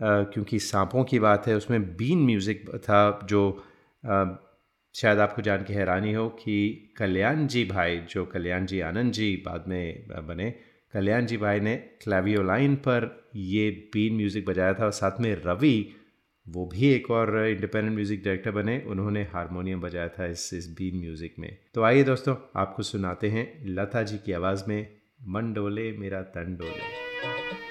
क्योंकि 0.00 0.58
सांपों 0.58 1.04
की 1.04 1.18
बात 1.18 1.46
है 1.46 1.56
उसमें 1.56 1.96
बीन 1.96 2.18
म्यूज़िक 2.18 2.68
था 2.76 3.20
जो 3.24 3.50
आ, 4.06 4.24
शायद 4.94 5.18
आपको 5.18 5.42
जान 5.42 5.64
के 5.64 5.74
हैरानी 5.74 6.12
हो 6.12 6.28
कि 6.28 6.94
कल्याण 6.96 7.46
जी 7.46 7.64
भाई 7.64 7.96
जो 8.10 8.24
कल्याण 8.26 8.66
जी 8.66 8.80
आनंद 8.80 9.12
जी 9.12 9.42
बाद 9.46 9.64
में 9.68 10.06
बने 10.26 10.50
कल्याण 10.92 11.26
जी 11.26 11.36
भाई 11.36 11.60
ने 11.60 11.76
क्लावियोलाइन 11.76 12.74
पर 12.76 13.26
ये 13.36 13.70
बीन 13.92 14.16
म्यूज़िक 14.16 14.46
बजाया 14.46 14.74
था 14.74 14.84
और 14.84 14.92
साथ 14.92 15.20
में 15.20 15.34
रवि 15.46 15.76
वो 16.46 16.64
भी 16.66 16.88
एक 16.88 17.10
और 17.10 17.36
इंडिपेंडेंट 17.46 17.94
म्यूज़िक 17.94 18.24
डायरेक्टर 18.24 18.50
बने, 18.50 18.78
उन्होंने 18.86 19.22
हारमोनियम 19.32 19.80
बजाया 19.80 20.08
था 20.08 20.26
इस 20.26 20.52
इस 20.54 20.68
बीन 20.78 21.00
म्यूज़िक 21.00 21.34
में। 21.38 21.56
तो 21.74 21.82
आइए 21.82 22.02
दोस्तों, 22.04 22.36
आपको 22.56 22.82
सुनाते 22.82 23.30
हैं 23.30 23.46
लता 23.66 24.02
जी 24.02 24.18
की 24.18 24.32
आवाज़ 24.32 24.64
में 24.68 24.86
मन 25.28 25.52
डोले 25.52 25.90
मेरा 25.92 26.22
तन 26.22 26.56
डोले 26.60 27.63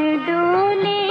डोले 0.00 1.07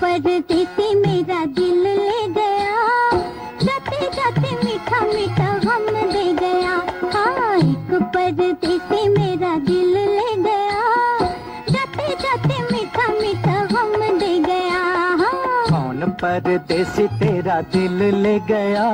परदेसी 0.00 0.64
मेरा 0.94 1.44
दिल 1.56 1.82
ले 1.82 2.26
गया। 2.34 2.78
जाते 3.62 3.98
जाते 4.16 4.50
मीठा 4.64 5.00
मीठा 5.06 5.43
परदेसी 16.34 17.06
तेरा 17.06 17.60
दिल 17.60 18.16
ले 18.16 18.38
गया। 18.38 18.86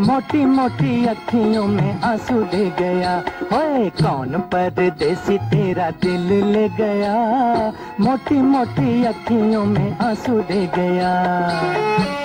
मोटी 0.00 0.44
मोटी 0.44 1.06
अखियों 1.06 1.66
में 1.66 2.00
आँसू 2.00 2.34
दे 2.34 2.72
गया। 2.78 3.18
ओए, 3.52 3.90
कौन 3.90 4.26
परदेसी 4.26 5.38
तेरा 5.38 5.90
दिल 5.90 6.46
ले 6.46 6.68
गया? 6.68 7.14
मोटी 8.00 8.34
मोटी 8.34 9.04
अखियों 9.04 9.64
में 9.64 9.98
आँसू 9.98 10.40
दे 10.40 10.70
गया। 10.76 12.23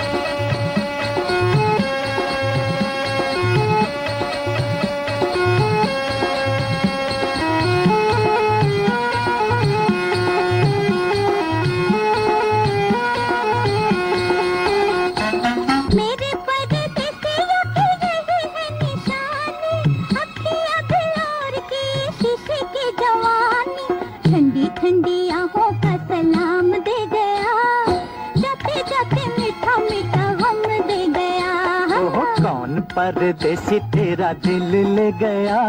परदेसी 32.99 33.79
तेरा 33.79 34.33
दिल 34.33 34.63
ले 34.95 35.11
गया। 35.11 35.61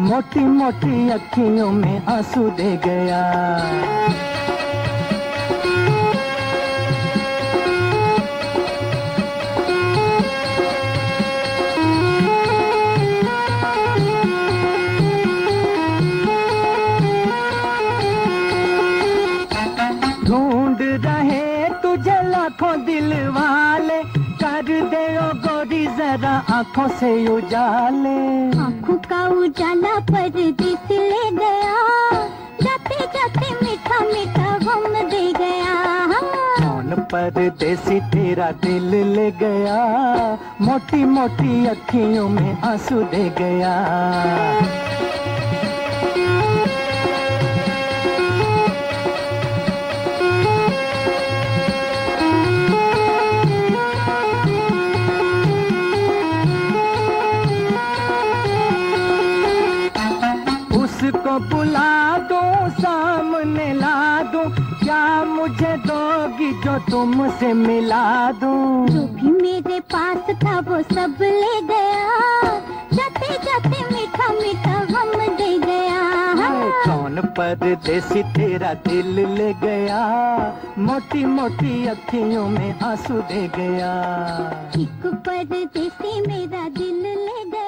मोटी 0.00 0.40
मोटी 0.40 1.10
अखियों 1.10 1.70
में 1.72 2.06
आँसू 2.06 2.50
दे 2.50 2.76
गया। 2.76 3.20
आँखों 26.38 26.88
से 26.88 27.10
उजाले। 27.28 28.18
आँखों 28.58 28.96
का 29.10 29.26
उजाला 29.28 29.94
परदेस 30.10 30.90
ले 30.90 31.30
गया। 31.30 31.76
जाते 32.62 32.98
जाते 33.06 33.54
मीठा 33.54 34.00
मीठा 34.00 34.48
हम 34.70 35.08
दे 35.10 35.32
गया। 35.32 35.74
कौन 36.58 36.94
परदेसी 37.12 38.00
तेरा 38.00 38.50
दिल 38.64 38.94
ले 39.16 39.30
गया। 39.30 39.78
मोटी 40.60 41.04
मोटी 41.04 41.66
अखियों 41.66 42.28
में 42.28 42.60
आँसू 42.62 43.02
दे 43.02 43.28
गया। 43.38 43.74
तुमसे 66.78 67.52
मिला 67.52 68.32
दूँ। 68.32 68.88
जो 68.88 69.02
भी 69.06 69.30
मेरे 69.42 69.80
पास 69.80 70.34
था 70.44 70.58
वो 70.60 70.82
सब 70.82 71.16
ले 71.22 71.60
गया। 71.62 72.08
जाते 72.92 73.28
जाते 73.44 73.84
मीठा 73.94 74.28
मीठा 74.32 74.76
हम 74.94 75.36
दे 75.36 75.58
गया। 75.58 75.98
कौन 76.84 77.20
परदेसी 77.38 78.22
तेरा 78.22 78.72
दिल 78.74 79.18
ले 79.28 79.52
गया? 79.54 80.00
मोटी 80.78 81.24
मोटी 81.24 81.86
अखियों 81.86 82.48
में 82.48 82.80
आँसू 82.80 83.14
दे 83.14 83.46
गया। 83.56 83.92
एक 84.78 85.06
परदेसी 85.26 86.20
मेरा 86.20 86.68
दिल 86.68 87.02
ले 87.02 87.50
गया। 87.50 87.67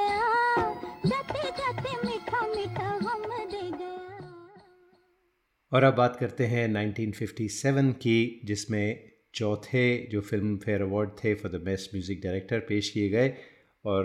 और 5.72 5.84
अब 5.84 5.94
बात 5.94 6.16
करते 6.16 6.44
हैं 6.46 6.66
1957 6.68 7.92
की, 7.92 8.40
जिसमें 8.44 9.10
चौथे 9.34 10.08
जो 10.12 10.20
फ़िल्म 10.20 10.56
फेयर 10.56 10.82
अवार्ड 10.82 11.10
थे 11.24 11.34
for 11.34 11.50
the 11.52 11.60
best 11.64 11.94
music 11.94 12.20
director 12.22 12.58
पेश 12.58 12.88
किए 12.90 13.08
गए 13.08 13.28
और 13.84 14.04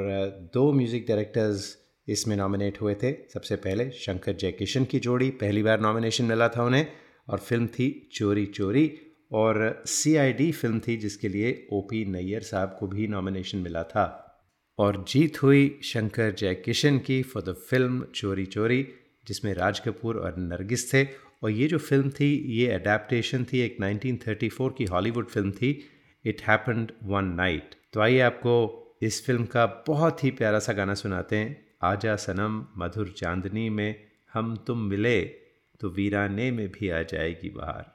दो 0.53 0.71
म्यूज़िक 0.71 1.05
डायरेक्टर्स 1.07 1.77
इसमें 2.07 2.35
नॉमिनेट 2.37 2.81
हुए 2.81 2.93
थे। 2.95 3.11
सबसे 3.33 3.55
पहले 3.55 3.89
शंकर 3.91 4.33
जयकिशन 4.33 4.85
की 4.85 4.99
जोड़ी, 4.99 5.29
पहली 5.29 5.63
बार 5.63 5.79
नॉमिनेशन 5.79 6.25
मिला 6.25 6.47
था 6.47 6.63
उन्हें, 6.63 6.87
और 7.29 7.39
फ़िल्म 7.39 7.67
थी 7.67 8.09
चोरी 8.13 8.45
चोरी, 8.45 8.91
और 9.31 9.83
सीआईडी 9.87 10.51
फ़िल्म 10.51 10.79
थी 10.79 10.97
जिसके 10.97 11.27
लिए 11.27 11.67
ओ 11.73 11.81
पी 11.81 12.05
नैयर 12.05 12.41
साहब 12.41 12.77
को 12.79 12.87
भी 12.87 13.07
नॉमिनेशन 13.07 13.57
मिला 13.57 13.83
था। 13.83 14.05
और 14.79 15.05
जीत 15.07 15.43
हुई 15.43 15.79
शंकर 15.83 16.31
जयकिशन 16.31 16.99
की 16.99 17.21
फॉर 17.23 17.43
द 17.43 17.55
फ़िल्म 17.69 18.05
चोरी 18.15 18.45
चोरी, 18.45 18.87
जिसमें 19.27 19.53
राज 19.53 19.79
कपूर 19.79 20.17
और 20.17 20.35
नरगिस 20.37 20.93
थे 20.93 21.03
और 21.43 21.51
ये 21.51 21.67
जो 21.67 21.77
फ़िल्म 21.77 22.09
थी, 22.09 22.33
ये 22.57 22.67
अडेप्टशन 22.71 23.43
थी, 23.43 23.59
एक 23.59 23.77
1934 23.81 24.69
की 24.77 24.85
हॉलीवुड 24.85 25.27
फ़िल्म 25.27 25.51
थी 25.51 25.71
इट 26.25 26.41
हैपन्ड 26.41 26.91
वन 27.03 27.25
नाइट 27.35 27.75
तो 27.93 28.01
आइए 28.01 28.19
आपको 28.19 28.81
इस 29.01 29.25
फ़िल्म 29.25 29.45
का 29.45 29.65
बहुत 29.87 30.23
ही 30.23 30.31
प्यारा 30.31 30.59
सा 30.59 30.73
गाना 30.73 30.93
सुनाते 30.93 31.35
हैं। 31.35 31.65
आजा 31.83 32.15
सनम, 32.15 32.65
मधुर 32.77 33.13
चांदनी 33.17 33.69
में 33.69 33.95
हम 34.33 34.55
तुम 34.67 34.81
मिले 34.81 35.21
तो 35.79 35.89
वीराने 35.89 36.49
में 36.51 36.67
भी 36.71 36.89
आ 36.89 37.01
जाएगी 37.01 37.49
बाहर। 37.49 37.94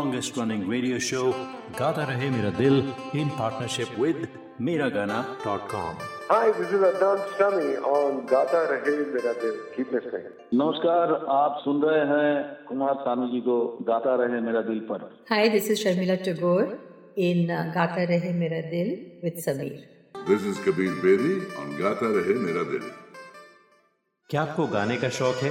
longest 0.00 0.36
running 0.38 0.62
radio 0.74 0.98
show 0.98 1.24
Gata 1.78 2.04
Rahe 2.10 2.28
Mera 2.34 2.50
Dil 2.60 2.76
in 3.20 3.28
partnership 3.40 3.90
with 4.02 4.20
Miragana.com. 4.66 5.98
Hi, 6.30 6.46
this 6.58 6.70
is 6.76 6.82
Adnan 6.90 7.18
Sami 7.38 7.70
on 7.94 8.24
Gata 8.32 8.60
Rahe 8.70 8.94
Mera 9.14 9.34
Dil. 9.40 9.56
Keep 9.76 9.92
listening. 9.96 10.28
नमस्कार 10.60 11.12
आप 11.40 11.60
सुन 11.64 11.82
रहे 11.84 12.04
हैं 12.12 12.30
कुमार 12.68 12.94
सानू 13.02 13.26
जी 13.32 13.40
को 13.48 13.56
गाता 13.90 14.14
रहे 14.22 14.40
मेरा 14.46 14.62
दिल 14.70 14.80
पर 14.90 15.04
Hi, 15.32 15.42
this 15.56 15.68
is 15.74 15.84
Sharmila 15.84 16.16
Tagore 16.28 16.78
in 17.28 17.50
uh, 17.50 17.60
Gata 17.76 18.06
Rahe 18.12 18.32
Mera 18.40 18.62
Dil 18.72 18.90
with 19.26 19.44
Sameer. 19.48 19.84
This 20.30 20.48
is 20.52 20.64
Kabir 20.68 20.96
Bedi 21.04 21.36
on 21.62 21.76
Gata 21.82 22.10
Rahe 22.16 22.34
Mera 22.46 22.64
Dil. 22.72 22.90
क्या 24.30 24.42
आपको 24.42 24.66
गाने 24.78 24.96
का 25.04 25.08
शौक 25.20 25.44
है 25.44 25.50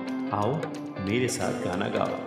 आओ 0.40 0.54
मेरे 1.08 1.28
साथ 1.38 1.62
गाना 1.66 1.88
गाओ 1.98 2.24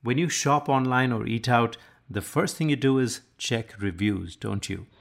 When 0.02 0.18
you 0.18 0.28
shop 0.28 0.68
online 0.68 1.12
or 1.12 1.26
eat 1.26 1.48
out, 1.48 1.78
the 2.08 2.20
first 2.20 2.56
thing 2.56 2.70
you 2.70 2.76
do 2.76 2.98
is 2.98 3.20
check 3.38 3.80
reviews, 3.80 4.34
don't 4.34 4.68
you? 4.68 4.88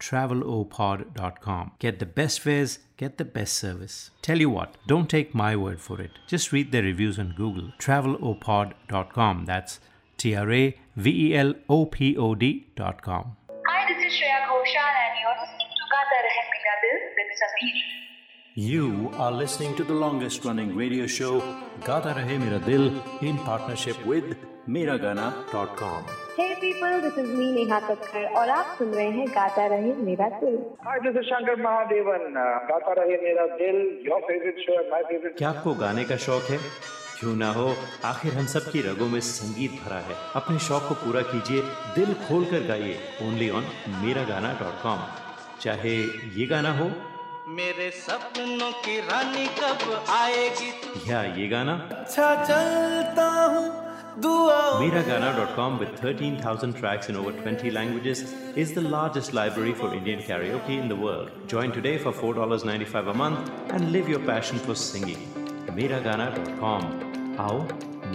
travelopod.com. 0.00 1.72
Get 1.78 1.98
the 1.98 2.06
best 2.06 2.40
fares, 2.40 2.78
get 2.96 3.18
the 3.18 3.24
best 3.24 3.54
service. 3.54 4.10
Tell 4.22 4.40
you 4.40 4.50
what, 4.50 4.76
don't 4.86 5.08
take 5.08 5.34
my 5.34 5.54
word 5.54 5.80
for 5.80 6.00
it. 6.00 6.12
Just 6.26 6.52
read 6.52 6.72
the 6.72 6.82
reviews 6.82 7.18
on 7.18 7.34
Google. 7.36 7.72
Travelopod.com. 7.78 9.44
That's 9.44 9.78
T 10.16 10.34
R 10.34 10.50
A 10.52 10.78
V 10.96 11.10
E 11.26 11.36
L 11.36 11.54
O 11.68 11.86
P 11.86 12.16
O 12.16 12.34
D.com. 12.34 13.36
Hi, 13.68 13.80
this 13.88 14.04
is 14.06 14.18
Shreya 14.18 14.40
Ghoshal 14.48 14.94
and 15.04 15.14
you're 15.22 15.38
listening 15.42 15.70
to 15.78 15.84
Gata 15.94 16.18
Rahe 16.26 16.42
Mera 16.52 16.76
Dil 16.82 17.00
with 17.18 17.30
Sameer. 17.42 17.78
You 18.54 19.10
are 19.16 19.32
listening 19.32 19.76
to 19.76 19.84
the 19.84 19.94
longest 19.94 20.44
running 20.44 20.74
radio 20.76 21.06
show 21.06 21.40
Gata 21.84 22.14
Rahe 22.18 22.38
Mera 22.38 22.58
Dil 22.58 23.00
in 23.20 23.38
partnership 23.38 24.04
with 24.04 24.36
Miragana.com. 24.68 26.04
Hey 26.40 26.54
people, 26.54 27.00
this 27.00 27.16
is 27.18 27.38
me 27.38 27.46
Neha 27.54 27.78
Kakkar 27.80 28.36
और 28.36 28.48
आप 28.48 28.76
सुन 28.78 28.88
रहे 28.88 29.10
हैं 29.10 29.28
गाता 29.28 29.66
रहे 29.66 29.92
मेरा 29.92 30.28
दिल। 30.28 30.54
Hi, 30.86 30.94
this 31.06 31.16
is 31.16 31.26
Shankar 31.30 31.56
Mahadevan. 31.64 32.22
Uh, 32.28 32.60
गाता 32.70 32.92
रहे 32.92 33.16
मेरा 33.16 33.46
दिल, 33.46 34.04
your 34.08 34.20
favorite 34.20 34.62
show, 34.66 34.78
my 34.92 35.00
favorite. 35.10 35.38
क्या 35.38 35.48
आपको 35.48 35.74
गाने 35.74 36.04
का 36.04 36.16
शौक 36.16 36.42
है? 36.42 36.58
क्यों 37.20 37.36
ना 37.36 37.52
हो 37.52 37.76
आखिर 38.04 38.34
हम 38.34 38.46
सब 38.46 38.70
की 38.70 38.80
रगों 38.80 39.08
में 39.08 39.20
संगीत 39.20 39.70
भरा 39.70 39.98
है। 39.98 40.16
अपने 40.36 40.58
शौक 40.58 40.82
को 40.88 40.94
पूरा 40.94 41.20
कीजिए 41.20 41.62
दिल 41.94 42.14
खोल 42.14 42.44
कर 42.44 42.66
गाइए। 42.66 42.96
ओनली 43.22 43.50
ऑन 43.50 43.64
मेरा 43.88 44.24
गाना 44.24 44.52
डॉट 44.52 44.82
कॉम 44.82 44.98
चाहे 45.60 45.94
ये 46.40 46.46
गाना 46.46 46.72
हो। 46.72 46.90
मेरे 47.48 47.90
सपनों 47.90 48.72
की 48.72 49.00
रानी 49.00 49.46
कब 49.46 50.04
आएगी? 50.08 50.72
या 51.10 51.22
ये 51.22 51.48
गाना। 51.48 51.88
अच्छा 51.92 52.44
चलता 52.44 53.28
हूँ। 53.28 53.89
Miragana.com 54.17 55.77
with 55.79 55.89
13,000 55.99 56.73
tracks 56.73 57.09
in 57.09 57.15
over 57.15 57.31
20 57.31 57.71
languages 57.71 58.33
is 58.55 58.73
the 58.73 58.81
largest 58.81 59.33
library 59.33 59.73
for 59.73 59.93
Indian 59.93 60.19
karaoke 60.21 60.77
in 60.81 60.87
the 60.87 60.95
world. 60.95 61.31
Join 61.47 61.71
today 61.71 61.97
for 61.97 62.11
$4.95 62.13 63.11
a 63.11 63.13
month 63.13 63.51
and 63.69 63.91
live 63.91 64.07
your 64.07 64.19
passion 64.21 64.57
for 64.59 64.75
singing. 64.75 65.19
Miragana.com. 65.79 66.83
आओ 67.39 67.57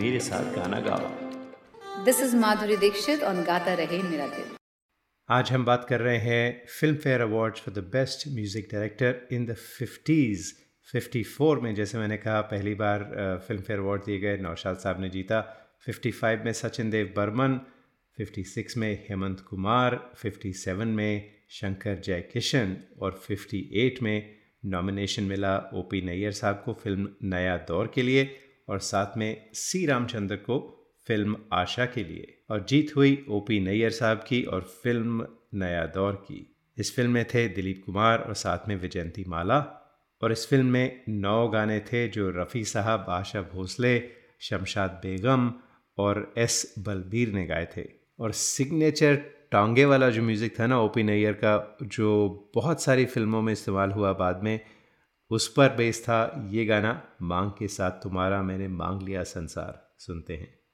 मेरे 0.01 0.21
साथ 0.29 0.55
गाना 0.55 0.81
गाओ 0.87 1.11
This 2.07 2.21
is 2.27 2.35
Madhuri 2.45 2.79
Dixit 2.85 3.23
on 3.31 3.45
Gata 3.45 3.77
Rahe 3.83 4.01
Mera 4.11 4.29
Dil. 4.37 4.49
आज 5.29 5.51
हम 5.53 5.65
बात 5.65 5.87
कर 5.89 6.01
रहे 6.01 6.19
हैं 6.19 6.67
Filmfare 7.05 7.21
awards 7.21 7.61
for 7.61 7.75
the 7.75 7.85
best 7.93 8.27
music 8.35 8.69
director 8.73 9.35
in 9.35 9.45
the 9.47 9.55
fifties 9.79 10.53
54 10.95 11.61
में 11.63 11.75
जैसे 11.75 11.99
मैंने 11.99 12.17
कहा 12.17 12.41
पहली 12.53 12.75
बार 12.75 13.05
फिल्म 13.49 13.63
फेयर 13.63 13.79
अवार्ड 13.81 14.05
दिए 14.05 14.19
गए 14.21 14.37
नौशाद 14.47 14.77
साहब 14.85 15.01
ने 15.01 15.09
जीता 15.17 15.41
55 15.88 16.46
में 16.46 16.54
सचिन 16.54 16.90
देव 16.90 17.14
बर्मन 17.18 17.60
56 18.20 18.78
में 18.78 19.06
हेमंत 19.10 19.40
कुमार 19.40 20.12
57 20.26 20.86
में 20.86 21.32
शंकर 21.50 21.96
जयकिशन 21.96 22.78
और 23.02 23.22
58 23.32 24.02
में 24.02 24.36
नॉमिनेशन 24.66 25.24
मिला 25.24 25.72
ओ 25.74 25.82
पी 25.82 26.02
नैयर 26.02 26.32
साहब 26.32 26.62
को 26.66 26.74
फ़िल्म 26.74 27.10
नया 27.24 27.58
दौर 27.58 27.92
के 27.96 28.02
लिए 28.02 28.38
और 28.70 28.80
साथ 28.80 29.18
में 29.18 29.50
सी 29.54 29.86
रामचंद्र 29.86 30.36
को 30.36 30.72
फ़िल्म 31.08 31.38
आशा 31.54 31.86
के 31.86 32.04
लिए। 32.04 32.38
और 32.50 32.66
जीत 32.70 32.96
हुई 32.96 33.26
ओ 33.30 33.40
पी 33.40 33.60
नैयर 33.60 33.92
साहब 33.92 34.26
की 34.28 34.44
और 34.44 34.62
फ़िल्म 34.62 35.28
नया 35.54 35.86
दौर 35.86 36.14
की। 36.14 36.56
इस 36.78 36.96
फ़िल्म 36.96 37.12
में 37.12 37.26
थे 37.26 37.48
दिलीप 37.48 37.84
कुमार 37.86 38.20
और 38.20 38.34
साथ 38.34 38.60
में 38.68 38.76
विजयंती 38.76 39.26
माला। 39.28 39.60
और 40.22 40.32
इस 40.32 40.48
फ़िल्म 40.48 40.66
में 40.66 41.04
नौ 41.10 41.48
गाने 41.48 41.80
थे 41.80 42.08
जो 42.08 42.30
रफ़ी 42.30 42.66
साहब, 42.66 43.06
आशा 43.10 43.42
भोसले, 43.42 44.10
शमशाद 44.42 44.92
बेगम 44.92 45.54
और 45.98 46.34
एस 46.38 46.76
बलबीर 46.80 47.32
ने 47.32 47.46
गाए 47.46 47.68
थे। 47.78 47.84
और 48.20 48.32
सिग्नेचर 48.32 49.16
टांगे 49.52 49.86
वाला 49.86 50.10
जो 50.10 50.22
म्यूज़िक 50.22 50.60
था 50.60 50.68
ना, 50.68 50.80
ओपी 50.82 51.04
नैयर 51.04 51.34
का, 51.34 51.78
जो 51.84 52.52
बहुत 52.56 52.82
सारी 52.82 53.06
फ़िल्मों 53.06 53.42
में 53.42 53.54
इस्तेमाल 53.54 53.92
हुआ 53.92 54.14
बाद 54.14 54.44
में, 54.44 54.60
उस 55.32 55.48
पर 55.48 55.76
बेस 55.76 56.04
था 56.04 56.48
ये 56.50 56.66
गाना, 56.66 57.04
मांग 57.22 57.52
के 57.52 57.68
साथ 57.68 57.92
तुम्हारा 57.92 58.42
मैंने 58.42 58.68
मांग 58.68 59.02
लिया 59.02 59.24
संसार, 59.24 59.96
सुनते 60.00 60.34
हैं। 60.34 60.65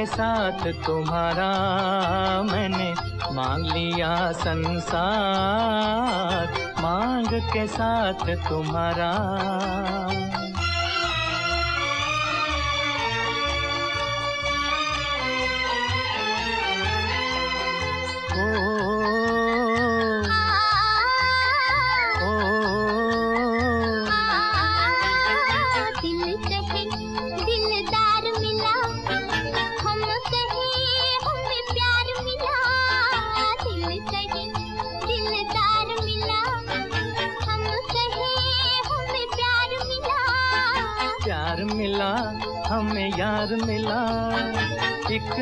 के 0.00 0.06
साथ 0.06 0.86
तुम्हारा 0.86 1.48
मैंने 2.42 2.94
मांग 3.32 3.66
लिया 3.66 4.32
संसार। 4.32 6.54
मांग 6.82 7.26
के 7.26 7.66
साथ 7.66 8.48
तुम्हारा 8.48 9.10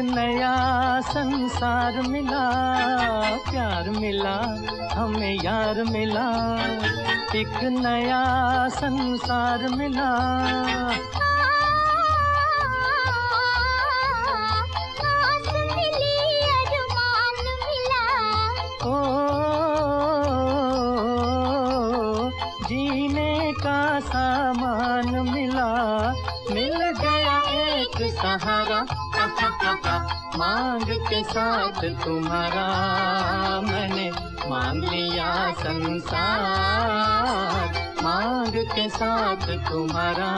नया 0.03 1.01
संसार 1.01 2.01
मिला 2.01 2.51
प्यार 3.51 3.91
मिला 3.91 4.65
हमें 4.93 5.37
यार 5.45 5.83
मिला। 5.83 6.57
एक 7.35 7.65
नया 7.65 8.69
संसार 8.69 9.69
मिला। 9.69 10.11
साथ 31.39 32.05
तुम्हारा 32.05 32.67
मैंने 33.61 34.11
मांग 34.51 34.85
लिया 34.85 35.53
संसार। 35.53 36.15
मांग 38.03 38.53
के 38.67 38.89
साथ 38.89 39.47
तुम्हारा। 39.71 40.33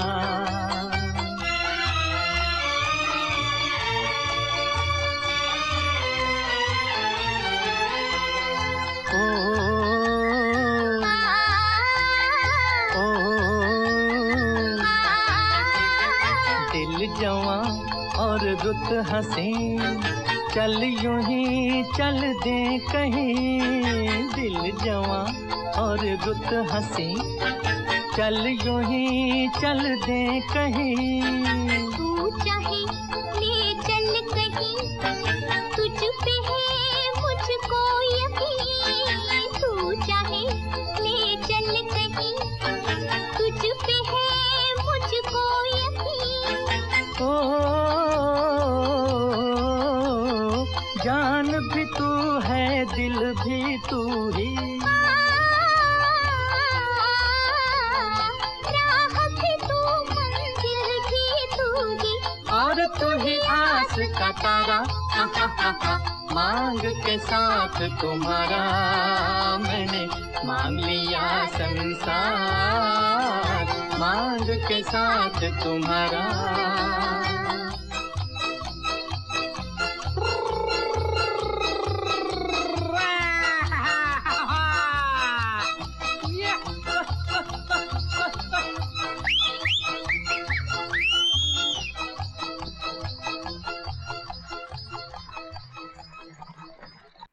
दिल 16.73 17.15
जवा 17.21 17.61
और 18.23 18.41
रुत 18.65 19.07
हँसी 19.09 19.51
चल 20.55 20.83
यूँ 20.83 21.21
ही 21.23 21.83
चल 21.97 22.19
दे 22.45 22.79
कहीं 22.93 23.61
दिल 24.35 24.57
जवा 24.85 25.21
और 25.83 25.99
रुत 26.25 26.71
हसी। 26.73 27.15
चल 28.17 28.47
यूँ 28.67 28.83
ही 28.85 29.49
चल 29.61 29.81
दे 30.07 30.41
कहीं। 30.55 31.23
तू 31.97 32.31
चाहे 32.45 32.81
ले 33.41 33.75
चल 33.87 34.21
कहीं। 34.35 35.20
के 67.11 67.19
साथ 67.19 67.79
तुम्हारा 68.01 68.59
मैंने 69.59 70.07
मांग 70.47 70.79
लिया 70.79 71.47
संसार। 71.47 73.65
मांग 73.99 74.47
के 74.69 74.83
साथ 74.83 75.41
तुम्हारा 75.65 76.23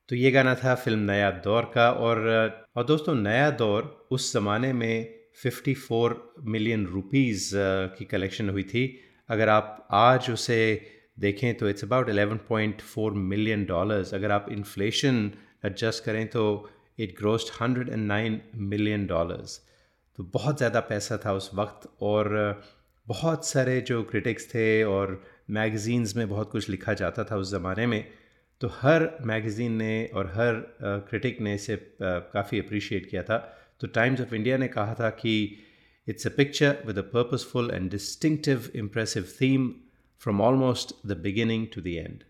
तो 0.09 0.15
ये 0.15 0.29
गाना 0.31 0.53
था 0.55 0.73
फ़िल्म 0.75 0.99
नया 1.05 1.29
दौर 1.45 1.63
का 1.73 1.89
और 1.91 2.19
और 2.75 2.83
दोस्तों 2.85 3.13
नया 3.15 3.49
दौर 3.51 4.07
उस 4.11 4.31
ज़माने 4.33 4.71
में 4.73 5.15
54 5.43 6.13
मिलियन 6.47 6.85
रुपीस 6.87 7.49
की 7.97 8.05
कलेक्शन 8.05 8.49
हुई 8.49 8.63
थी। 8.63 8.83
अगर 9.29 9.49
आप 9.49 9.87
आज 9.93 10.29
उसे 10.31 10.59
देखें 11.19 11.53
तो 11.57 11.69
इट्स 11.69 11.83
अबाउट 11.83 12.09
11.4 12.09 13.11
मिलियन 13.31 13.65
डॉलर्स 13.65 14.13
अगर 14.13 14.31
आप 14.31 14.45
इन्फ्लेशन 14.51 15.31
एडजस्ट 15.65 16.03
करें 16.03 16.25
तो 16.27 16.43
इट 16.99 17.15
ग्रोस्ट 17.17 17.53
109 17.53 18.39
मिलियन 18.71 19.05
डॉलर्स 19.07 19.59
तो 20.17 20.23
बहुत 20.33 20.57
ज़्यादा 20.57 20.79
पैसा 20.91 21.17
था 21.25 21.33
उस 21.33 21.49
वक्त 21.55 21.89
और, 22.01 22.61
बहुत 23.07 23.45
सारे 23.45 23.79
जो 23.81 24.01
क्रिटिक्स 24.03 24.47
थे 24.53 24.83
और 24.83 25.21
मैगज़ीन्स 25.49 26.15
में 26.15 26.27
बहुत 26.29 26.51
कुछ 26.51 26.69
लिखा 26.69 26.93
जाता 26.93 27.23
था 27.23 27.35
उस 27.37 27.51
ज़माने 27.51 27.85
में। 27.87 28.03
तो 28.61 28.67
हर 28.73 29.09
मैगज़ीन 29.25 29.71
ने 29.71 30.05
और 30.13 30.27
हर 30.27 30.53
क्रिटिक 31.09 31.41
ने 31.41 31.53
इसे 31.55 31.75
काफ़ी 32.01 32.59
अप्रिशिएट 32.59 33.09
किया 33.09 33.23
था। 33.23 33.37
तो 33.79 33.87
टाइम्स 33.87 34.21
ऑफ़ 34.21 34.33
इंडिया 34.35 34.57
ने 34.57 34.67
कहा 34.67 34.93
था 34.93 35.09
कि 35.09 35.33
it's 36.07 36.27
a 36.27 36.29
picture 36.37 36.77
with 36.87 36.97
a 36.97 37.01
purposeful 37.13 37.69
and 37.71 37.89
distinctive 37.91 38.69
impressive 38.75 39.23
theme 39.41 39.69
from 40.21 40.41
almost 40.41 40.93
the 41.07 41.17
beginning 41.23 41.67
to 41.75 41.81
the 41.81 41.87
end 41.87 42.23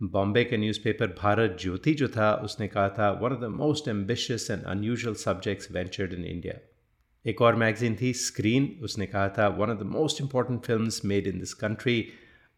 Bombay 0.00 0.44
के 0.44 0.56
न्यूज़पेपर 0.56 1.06
भारत 1.20 1.56
ज्योति 1.60 1.94
जो 1.94 2.08
था, 2.08 2.32
उसने 2.34 2.68
कहा 2.68 2.88
था 2.88 3.10
one 3.22 3.32
of 3.32 3.40
the 3.40 3.48
most 3.54 3.88
ambitious 3.88 4.50
and 4.50 4.64
unusual 4.64 5.14
subjects 5.14 5.70
ventured 5.72 6.12
in 6.12 6.24
India 6.24 6.54
एक 7.24 7.42
और 7.42 7.56
मैगज़ीन 7.56 7.96
थी 8.00 8.12
screen 8.12 8.68
उसने 8.82 9.06
कहा 9.06 9.28
था 9.38 9.48
one 9.58 9.70
of 9.70 9.78
the 9.78 9.86
most 9.96 10.20
important 10.20 10.60
film 10.64 10.90
made 11.04 11.26
in 11.26 11.38
this 11.38 11.54
country 11.54 12.00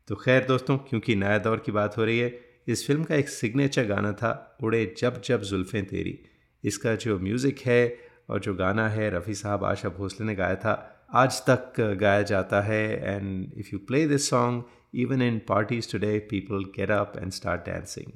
तो 0.08 0.16
खैर 0.16 0.44
दोस्तों, 0.44 0.76
क्योंकि 0.78 1.14
नया 1.16 1.38
दौर 1.38 1.62
की 1.66 1.72
बात 1.72 1.96
हो 1.98 2.04
रही 2.04 2.18
है 2.18 2.28
इस 2.70 2.86
फ़िल्म 2.86 3.04
का 3.04 3.14
एक 3.14 3.28
सिग्नेचर 3.28 3.86
गाना 3.86 4.12
था, 4.12 4.58
उड़े 4.62 4.94
जब 4.98 5.20
जब 5.22 5.42
जुल्फ़ें 5.42 5.84
तेरी। 5.86 6.18
इसका 6.64 6.94
जो 6.94 7.18
म्यूज़िक 7.18 7.58
है 7.58 7.96
और 8.30 8.40
जो 8.40 8.54
गाना 8.54 8.88
है, 8.88 9.10
रफ़ी 9.10 9.34
साहब, 9.34 9.64
आशा 9.64 9.88
भोसले 9.88 10.26
ने 10.26 10.34
गाया 10.34 10.54
था, 10.54 11.06
आज 11.14 11.40
तक 11.48 11.80
गाया 12.00 12.22
जाता 12.22 12.60
है। 12.60 13.14
And 13.14 13.52
if 13.58 13.68
you 13.72 13.78
play 13.78 14.06
this 14.06 14.28
song 14.30 14.64
even 14.94 15.22
in 15.22 15.40
parties 15.48 15.92
today 15.92 16.18
people 16.30 16.64
get 16.76 16.90
up 16.90 17.12
and 17.18 17.32
start 17.32 17.66
dancing 17.66 18.12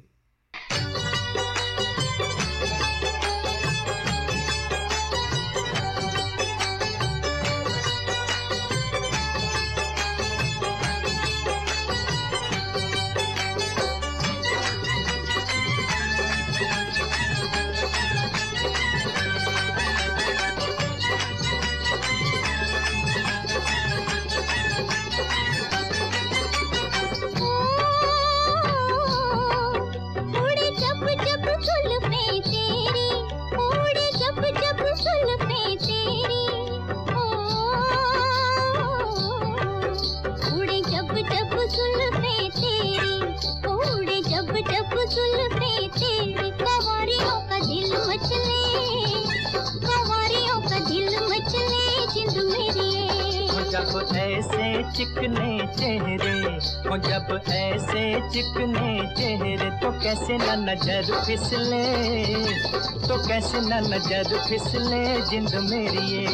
फिसले 64.47 65.05
जिंद 65.29 65.55
मेरी 65.69 66.05
ये 66.07 66.24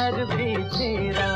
इधर 0.00 0.24
भी 0.24 0.54
फेरा 0.64 1.28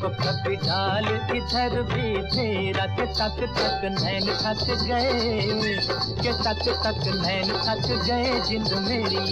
तो 0.00 0.08
कभी 0.08 0.56
डाल 0.56 1.06
इधर 1.36 1.82
भी 1.82 2.22
फेरा 2.22 2.84
के 2.96 3.06
तक 3.18 3.40
तक 3.58 3.84
नैन 3.94 4.26
थक 4.42 4.62
गए, 4.82 5.46
के 6.22 6.32
तक 6.42 6.62
तक 6.84 7.02
नैन 7.16 7.52
थक 7.66 7.88
गए 8.06 8.40
जिंद 8.40 8.72
मेरी 8.88 9.26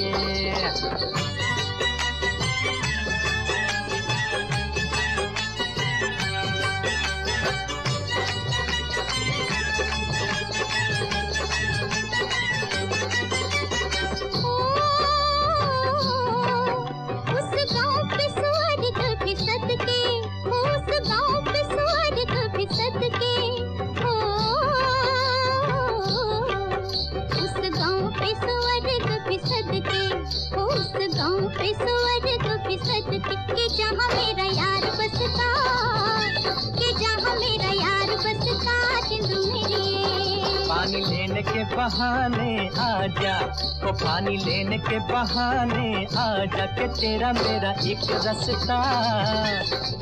लेने 45.20 46.06
आ 46.16 46.44
जा 46.44 46.66
के 46.76 46.86
तेरा 46.88 47.32
मेरा 47.32 47.70
एक 47.84 48.00
रस्ता, 48.24 48.80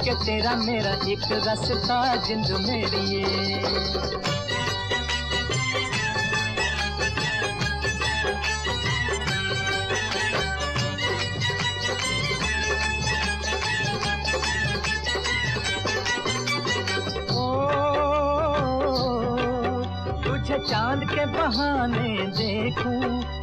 के 0.05 0.15
तेरा 0.15 0.55
मेरा 0.55 0.93
एक 1.11 1.27
रसता 1.49 1.99
जिंद 2.27 2.51
मेरी 2.67 4.28
चाँद 20.67 21.05
के 21.11 21.25
बहाने 21.33 22.27
देखूँ, 22.39 22.99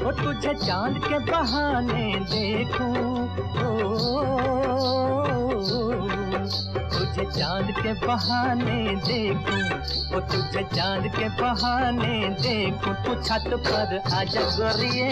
ओ 0.07 0.11
तुझे 0.21 0.53
चाँद 0.65 0.97
के 1.07 1.19
बहाने 1.31 2.07
देखूँ, 2.31 2.93
ओ, 3.63 3.67
तुझे 6.93 7.25
चाँद 7.39 7.71
के 7.81 7.93
बहाने 8.05 8.79
देखूँ, 9.07 9.63
ओ 10.17 10.19
तुझे 10.31 10.63
चाँद 10.75 11.07
के 11.15 11.29
बहाने 11.41 12.17
देखूँ, 12.43 12.93
तू 13.05 13.15
छत 13.23 13.49
पर 13.67 13.97
आजा 14.19 14.43
गोरिए 14.57 15.09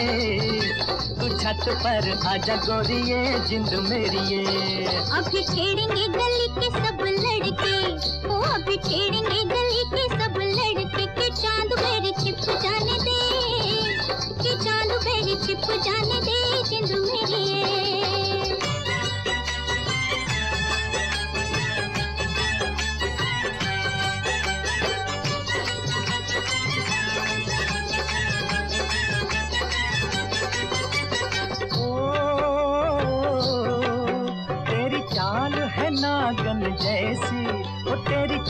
तू 1.19 1.29
छत 1.39 1.65
पर 1.83 2.11
आजा 2.33 2.55
गोरिए 2.67 3.39
जिंद 3.49 3.73
मेरी 3.89 4.23
ये 4.35 4.85
अभी 5.17 5.43
छेड़ेंगे 5.43 6.07
गली 6.17 6.47
के 6.59 6.69
सब 6.79 7.03
लड़के, 7.03 7.77
ओ 8.27 8.41
अभी 8.53 8.77
छेड़ेंगे 8.87 9.43
गली 9.53 9.83
के 9.93 10.12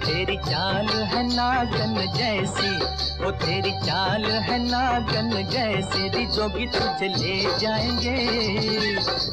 तेरी 0.07 0.37
चाल 0.37 0.87
है 0.87 1.37
नागन 1.37 2.13
जैसी। 2.17 2.77
ओ, 3.25 3.31
तेरी 3.31 3.71
चाल 3.71 4.25
है 4.25 4.59
नागन 4.59 5.31
जैसी। 5.51 6.09
रिजोगी 6.09 6.67
तुझे 6.67 7.09
ले 7.09 7.59
जाएँगे 7.59 8.17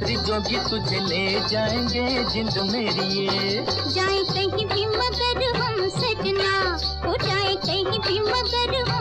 रिजोगी 0.05 0.57
तुझे 0.69 0.99
ले 0.99 1.47
जाएँगे, 1.47 2.23
जिंद 2.23 2.71
मेरी 2.71 3.25
ये। 3.25 3.65
जाए 3.69 4.23
कहीं 4.23 4.65
भी 4.65 4.85
मगर 4.85 5.61
हम 5.61 5.89
सजना 5.89 6.77
हो 7.07 7.15
जाए 7.15 7.55
कहीं 7.55 7.99
भी 7.99 8.19
मगर 8.19 8.91
हम 8.91 8.98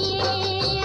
जिंद 0.00 0.81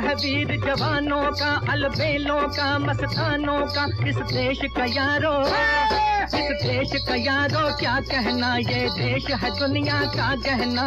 वीर 0.00 0.60
जवानों 0.60 1.22
का, 1.22 1.72
अलबेलों 1.72 2.40
का, 2.40 2.78
मस्तानों 2.78 3.66
का, 3.66 4.08
इस 4.08 4.16
देश 4.16 4.60
का 4.76 4.84
यारो। 4.84 5.42
इस 6.38 6.62
देश 6.62 7.02
का 7.08 7.14
यारो, 7.14 7.76
क्या 7.76 8.00
कहना? 8.00 8.56
ये 8.56 8.88
देश 8.88 9.30
है 9.30 9.58
दुनिया 9.58 10.02
का 10.04 10.34
गहना। 10.34 10.86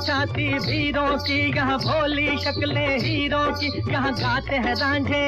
छाती 0.00 0.48
भीरों 0.58 1.16
की 1.18 1.38
यहाँ 1.56 1.78
भोली 1.78 2.26
शक्ले 2.38 2.86
हीरों 2.98 3.46
की 3.52 3.92
यहाँ 3.92 4.12
गाते 4.14 4.56
हैं 4.56 4.74
रांझे। 4.74 5.24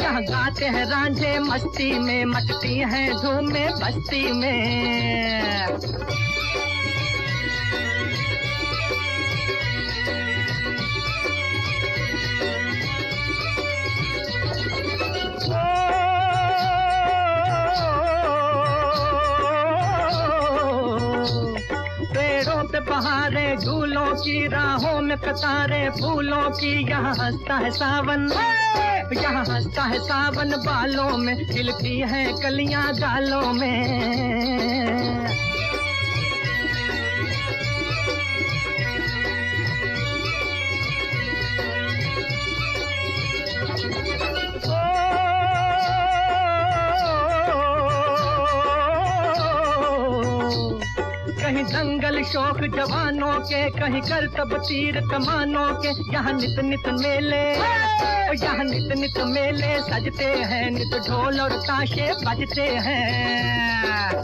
यहाँ 0.00 0.22
गाते 0.22 0.64
हैं 0.64 0.84
रांझे 0.86 1.38
मस्ती 1.38 1.92
में 1.98 2.24
मटती 2.24 2.74
हैं 2.92 3.08
झूमे 3.12 3.68
बस्ती 3.80 4.32
में। 4.32 6.25
बहारे 22.96 23.56
झूलों 23.56 24.06
की 24.16 24.46
राहों 24.46 25.00
में 25.00 25.16
कतारे 25.18 25.88
फूलों 25.90 26.48
की, 26.50 26.72
यहाँ 26.90 27.14
हंसता 27.14 27.54
है 27.54 27.70
सावन। 27.70 28.22
यहाँ 29.12 29.44
हंसता 29.44 29.82
है 29.82 29.98
सावन 29.98 30.50
बालों 30.64 31.16
में, 31.18 31.36
खिलती 31.46 31.98
है 32.00 32.24
कलियाँ 32.42 32.92
गालों 32.94 33.52
में। 33.52 34.35
शौक 52.36 52.58
जवानों 52.72 53.34
के, 53.48 53.60
कहीं 53.70 54.00
कर 54.02 54.26
तब 54.28 54.50
तीर 54.68 54.96
कमानों 55.08 55.68
के। 55.80 55.88
यहाँ 56.12 56.32
नित 56.32 56.58
नित 56.64 56.88
मेले 56.92 57.44
यहाँ 58.36 58.64
नित 58.64 58.92
नित 58.98 59.18
मेले, 59.26 59.72
सजते 59.80 60.24
हैं 60.50 60.70
नित 60.70 60.92
ढोल 61.08 61.40
और 61.40 61.52
ताशे 61.64 62.12
बजते 62.24 62.68
हैं। 62.84 64.20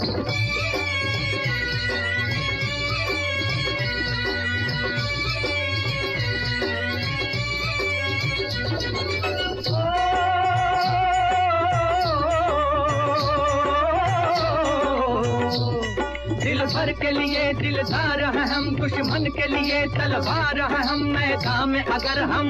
भर 16.82 16.92
के 16.92 17.10
लिए 17.10 17.52
दिलदार 17.52 18.20
है 18.36 18.46
हम, 18.48 18.64
दुश्मन 18.76 19.26
के 19.26 19.46
लिए 19.46 19.82
तलवार 19.86 20.60
है 20.60 20.82
हम। 20.86 21.02
मैदान 21.02 21.68
में 21.68 21.84
अगर 21.84 22.22
हम, 22.22 22.46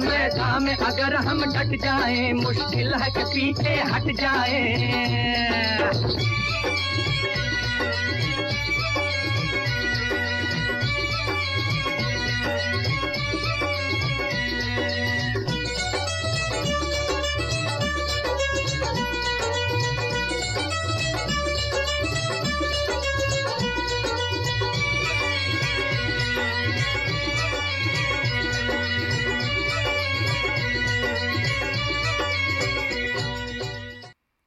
मैदान 0.00 0.62
में 0.62 0.76
अगर 0.76 1.14
हम 1.16 1.40
डट 1.44 1.76
जाए, 1.80 2.32
मुश्किल 2.32 2.94
है 2.94 3.10
कि 3.10 3.24
पीछे 3.24 3.74
हट 3.92 4.12
जाए। 4.20 4.58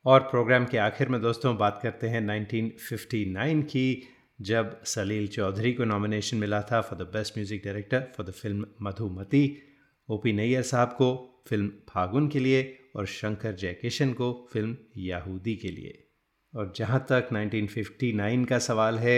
और 0.06 0.20
प्रोग्राम 0.22 0.66
के 0.66 0.78
आखिर 0.78 1.10
में 1.10 1.20
दोस्तों 1.22 1.56
बात 1.58 1.80
करते 1.84 2.08
हैं 2.08 2.22
1959 2.22 3.62
की, 3.64 4.08
जब 4.42 4.80
सलील 4.84 5.28
चौधरी 5.28 5.72
को 5.74 5.86
नॉमिनेशन 5.86 6.38
मिला 6.38 6.62
था 6.72 6.80
for 6.82 7.00
the 7.00 7.08
best 7.14 7.38
music 7.38 7.62
director 7.66 8.08
for 8.18 8.26
the 8.26 8.32
film 8.32 8.66
Madhumati 8.82 9.44
O 10.10 10.18
P 10.18 10.34
Nayyar 10.34 10.62
sahab 10.62 10.96
को 10.98 11.10
फ़िल्म 11.50 11.68
फागुन 11.90 12.28
के 12.28 12.40
लिए 12.40 12.62
और 12.96 13.06
शंकर 13.06 13.56
जयकिशन 13.56 14.12
को 14.14 14.32
फ़िल्म 14.54 14.76
याहूदी 14.98 15.56
के 15.56 15.72
लिए। 15.72 15.94
और 16.54 16.74
जहाँ 16.78 17.00
तक 17.12 17.30
1959 17.34 18.46
का 18.50 18.60
सवाल 18.60 19.00
है 19.00 19.18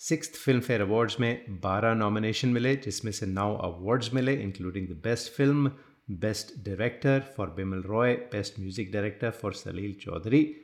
सिक्स 0.00 0.30
फ़िल्म 0.44 0.60
फेयर 0.60 0.80
अवार्ड्स 0.80 1.18
में 1.20 1.60
12 1.62 1.96
नॉमिनेशन 1.96 2.48
मिले, 2.48 2.76
जिसमें 2.76 3.12
से 3.12 3.26
नौ 3.26 3.54
अवार्ड्स 3.54 4.14
मिले 4.14 4.34
including 4.42 4.88
the 4.88 5.00
best 5.04 5.32
film 5.36 5.70
best 6.10 6.64
director 6.64 7.20
for 7.36 7.50
Bimal 7.50 7.82
Roy 7.82 8.14
best 8.14 8.60
music 8.60 8.92
director 8.92 9.30
for 9.30 9.52
Salil 9.52 9.94
Chowdhury 9.94 10.56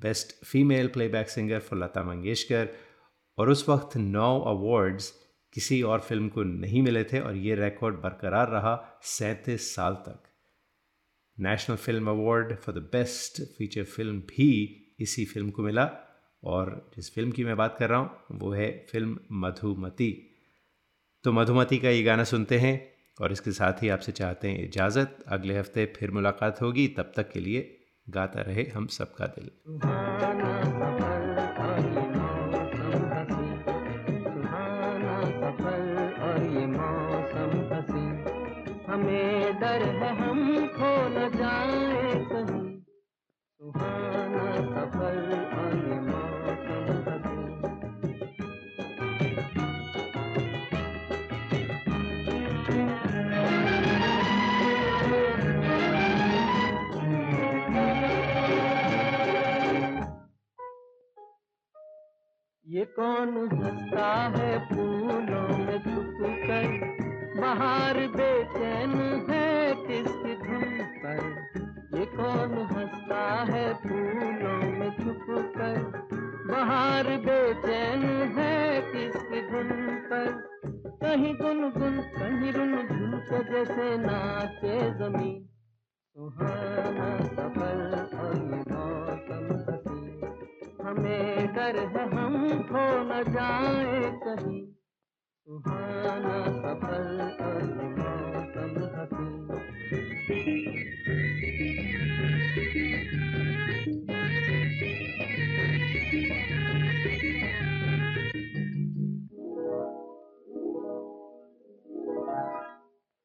best 0.00 0.44
female 0.44 0.88
playback 0.88 1.28
singer 1.28 1.58
for 1.58 1.78
Lata 1.78 2.02
Mangeshkar 2.04 2.68
और 3.38 3.50
उस 3.50 3.68
वक्त 3.68 3.96
नौ 3.96 4.40
अवार्ड्स 4.40 5.12
किसी 5.52 5.82
और 5.82 6.00
फ़िल्म 6.00 6.28
को 6.28 6.42
नहीं 6.42 6.82
मिले 6.82 7.04
थे 7.04 7.20
और 7.20 7.36
ये 7.36 7.54
रिकॉर्ड 7.54 7.96
बरकरार 7.96 8.48
रहा 8.48 9.00
सैंतीस 9.02 9.74
साल 9.74 9.94
तक। 9.94 10.22
National 11.40 11.76
film 11.76 12.10
award 12.10 12.56
for 12.56 12.74
the 12.74 12.78
best 12.78 13.42
feature 13.42 13.84
film 13.84 14.20
भी 14.20 14.48
इसी 15.00 15.24
फ़िल्म 15.24 15.50
को 15.50 15.62
मिला 15.62 15.90
और 16.44 16.90
जिस 16.96 17.14
फ़िल्म 17.14 17.30
की 17.30 17.44
मैं 17.44 17.56
बात 17.56 17.76
कर 17.78 17.88
रहा 17.90 17.98
हूँ, 17.98 18.10
वो 18.32 18.52
है 18.52 18.86
फ़िल्म 18.90 19.18
मधुमती। 19.32 20.28
तो 21.24 21.32
मधुमती 21.32 21.78
का 21.78 21.88
ये 21.88 22.02
गाना 22.02 22.24
सुनते 22.24 22.58
हैं। 22.58 22.91
और 23.20 23.32
इसके 23.32 23.52
साथ 23.52 23.82
ही 23.82 23.88
आपसे 23.88 24.12
चाहते 24.12 24.48
हैं 24.48 24.64
इजाज़त। 24.64 25.18
अगले 25.28 25.58
हफ़्ते 25.58 25.92
फिर 25.96 26.10
मुलाकात 26.10 26.62
होगी। 26.62 26.88
तब 26.88 27.12
तक 27.16 27.30
के 27.30 27.40
लिए 27.40 27.78
गाता 28.08 28.40
रहे 28.40 28.62
हम 28.62 28.86
सबका 28.86 29.26
दिल। 29.26 29.50
कौन 62.96 63.48
हंसता 63.52 64.08
है 64.36 64.68
फूलों 64.68 65.58
में 65.58 65.78
छुप 65.78 66.18
कर? 66.20 66.66
बाहर 67.40 68.08
बेचैन 68.08 68.90
है 69.30 69.74
किसकी 69.74 70.34
धुन 70.34 70.84
पर? 70.84 71.46
ये 71.98 72.04
कौन 72.04 72.66
हंसता 72.72 73.44
है 73.52 73.74
फूलों 73.74 74.78
में 74.78 74.90
छुप 74.90 75.26
कर? 75.30 76.08
बाहर 76.46 77.04
बेचैन 77.04 78.32
है 78.38 78.82
किसकी 78.82 79.40
धुन 79.42 79.70
पर? 80.04 80.52
कहीं 81.02 81.34
गुन 81.34 81.70
गुन 81.70 82.00
कहीं 82.00 82.52
रुन 82.52 82.88
झुन 82.88 83.12
जैसे 83.52 83.96
नाचे 83.96 84.90
ज़मीन। 84.90 85.48
सुहाना 86.16 87.16
सफ़र 87.24 88.18
और 88.20 88.71
हमें 91.02 91.54
डर 91.54 91.76
है 91.78 92.02
हम 92.10 92.34
खो 92.62 92.84
न 93.02 93.22
जाए 93.32 94.00
कहीं। 94.24 94.60
सुहाना 95.46 96.38
मौसम 96.62 97.42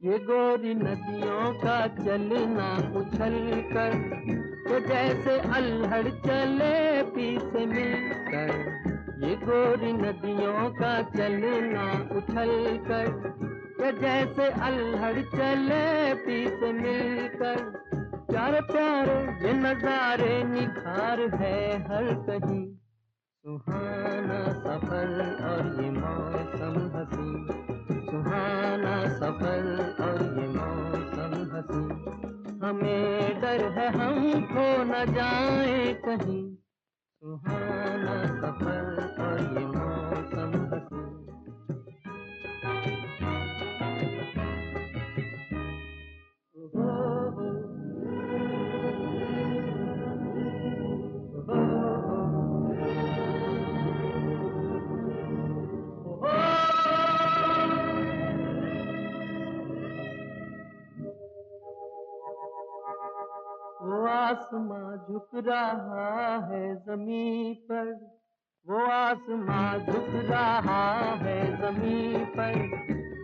ये 0.01 0.17
गोरी 0.19 0.73
नदियों 0.73 1.53
का 1.53 1.87
चलना 1.87 2.67
उछल 2.99 3.35
कर 3.73 4.36
तो 4.67 4.79
जैसे 4.81 5.33
अल्हड़ 5.55 6.07
चले 6.23 7.03
पीछे 7.11 7.65
मिलकर, 7.65 8.49
ये 9.21 9.35
गोरी 9.43 9.91
नदियों 9.93 10.69
का 10.73 10.91
चलना 11.11 11.85
उछल 12.17 12.51
कर 12.87 13.07
तो 13.77 13.91
जैसे 13.99 14.47
अल्हड़ 14.67 15.21
चले 15.35 15.85
पीछे 16.25 16.71
मिलकर, 16.73 17.59
प्यारे 18.29 18.61
प्यारे 18.71 19.17
ये 19.43 19.53
नजारे 19.55 20.33
निखार 20.43 21.21
है 21.35 21.57
हर 21.83 22.13
कहीं। 22.27 22.65
सुहाना 23.45 24.41
सफ़र 24.63 25.11
और 25.49 25.67
ये 25.81 25.89
मौसम 25.91 26.75
हसी 26.95 27.29
सुहाना 28.09 28.95
मौसम 29.19 29.63
हमें 32.77 33.41
डर 33.41 33.61
है 33.71 33.87
हम 33.89 34.41
खो 34.47 34.65
न 34.83 35.05
जाए 35.13 35.93
कहीं। 35.93 36.55
सुहाना 37.21 38.17
सफ़र 38.41 39.15
और 39.19 39.39
ये 39.39 39.65
मौसम। 39.65 40.66
आसमां 64.07 64.97
झुक 64.97 65.29
रहा 65.35 66.47
है 66.47 66.75
ज़मीन 66.75 67.53
पर। 67.53 68.17
वो 68.69 68.85
आसमां 68.85 69.79
झुक 69.79 70.07
रहा 70.09 71.15
है 71.15 71.57
ज़मीन 71.57 72.25
पर। 72.25 72.57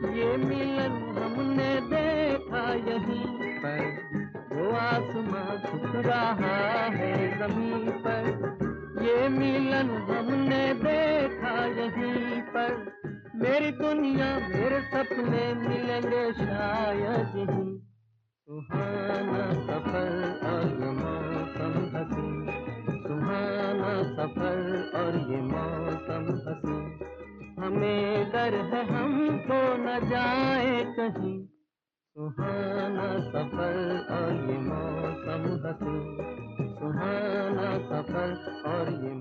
ये 0.09 0.37
मिलन 0.37 1.19
हमने 1.19 1.81
देखा 1.81 2.73
यहीं 2.73 3.59
पर। 3.59 4.03
वो 4.51 4.75
आसमां 4.75 5.57
झुक 5.57 6.05
रहा 6.05 6.85
है 6.85 7.37
ज़मीन 7.37 7.91
पर। 7.91 8.53
ये 9.01 9.29
मिलन 9.29 9.89
हमने 9.89 10.73
देखा 10.73 11.65
यहीं 11.65 12.41
पर। 12.41 12.93
मेरी 13.35 13.71
दुनिया 13.71 14.39
मेरे 14.39 14.81
सपने 14.81 15.53
मिलेंगे 15.53 16.33
शायद 16.33 17.27
ही 17.27 17.82
सुहाना 18.47 19.53
सफ़र 19.53 20.47
और 20.47 20.65
ये 20.81 20.89
मौसम 20.91 21.75
हसी। 21.93 22.25
सुहाना 23.01 23.93
सफ़र 24.03 24.91
और 24.95 25.15
ये 25.31 25.37
मौसम 25.41 26.25
हसी। 26.47 26.75
हमें 27.61 28.31
डर 28.31 28.55
है 28.55 28.83
हमको 28.85 29.59
न 29.77 30.09
जाए 30.09 30.83
कहीं। 30.83 31.45
सुहाना 32.15 33.07
सफ़र 33.29 33.79
और 34.11 34.51
ये 34.51 34.57
मौसम 34.57 35.47
हसी। 35.65 35.95
सुहाना 36.73 37.77
सफ़र 37.77 38.31
और 38.67 38.91
ये 39.03 39.13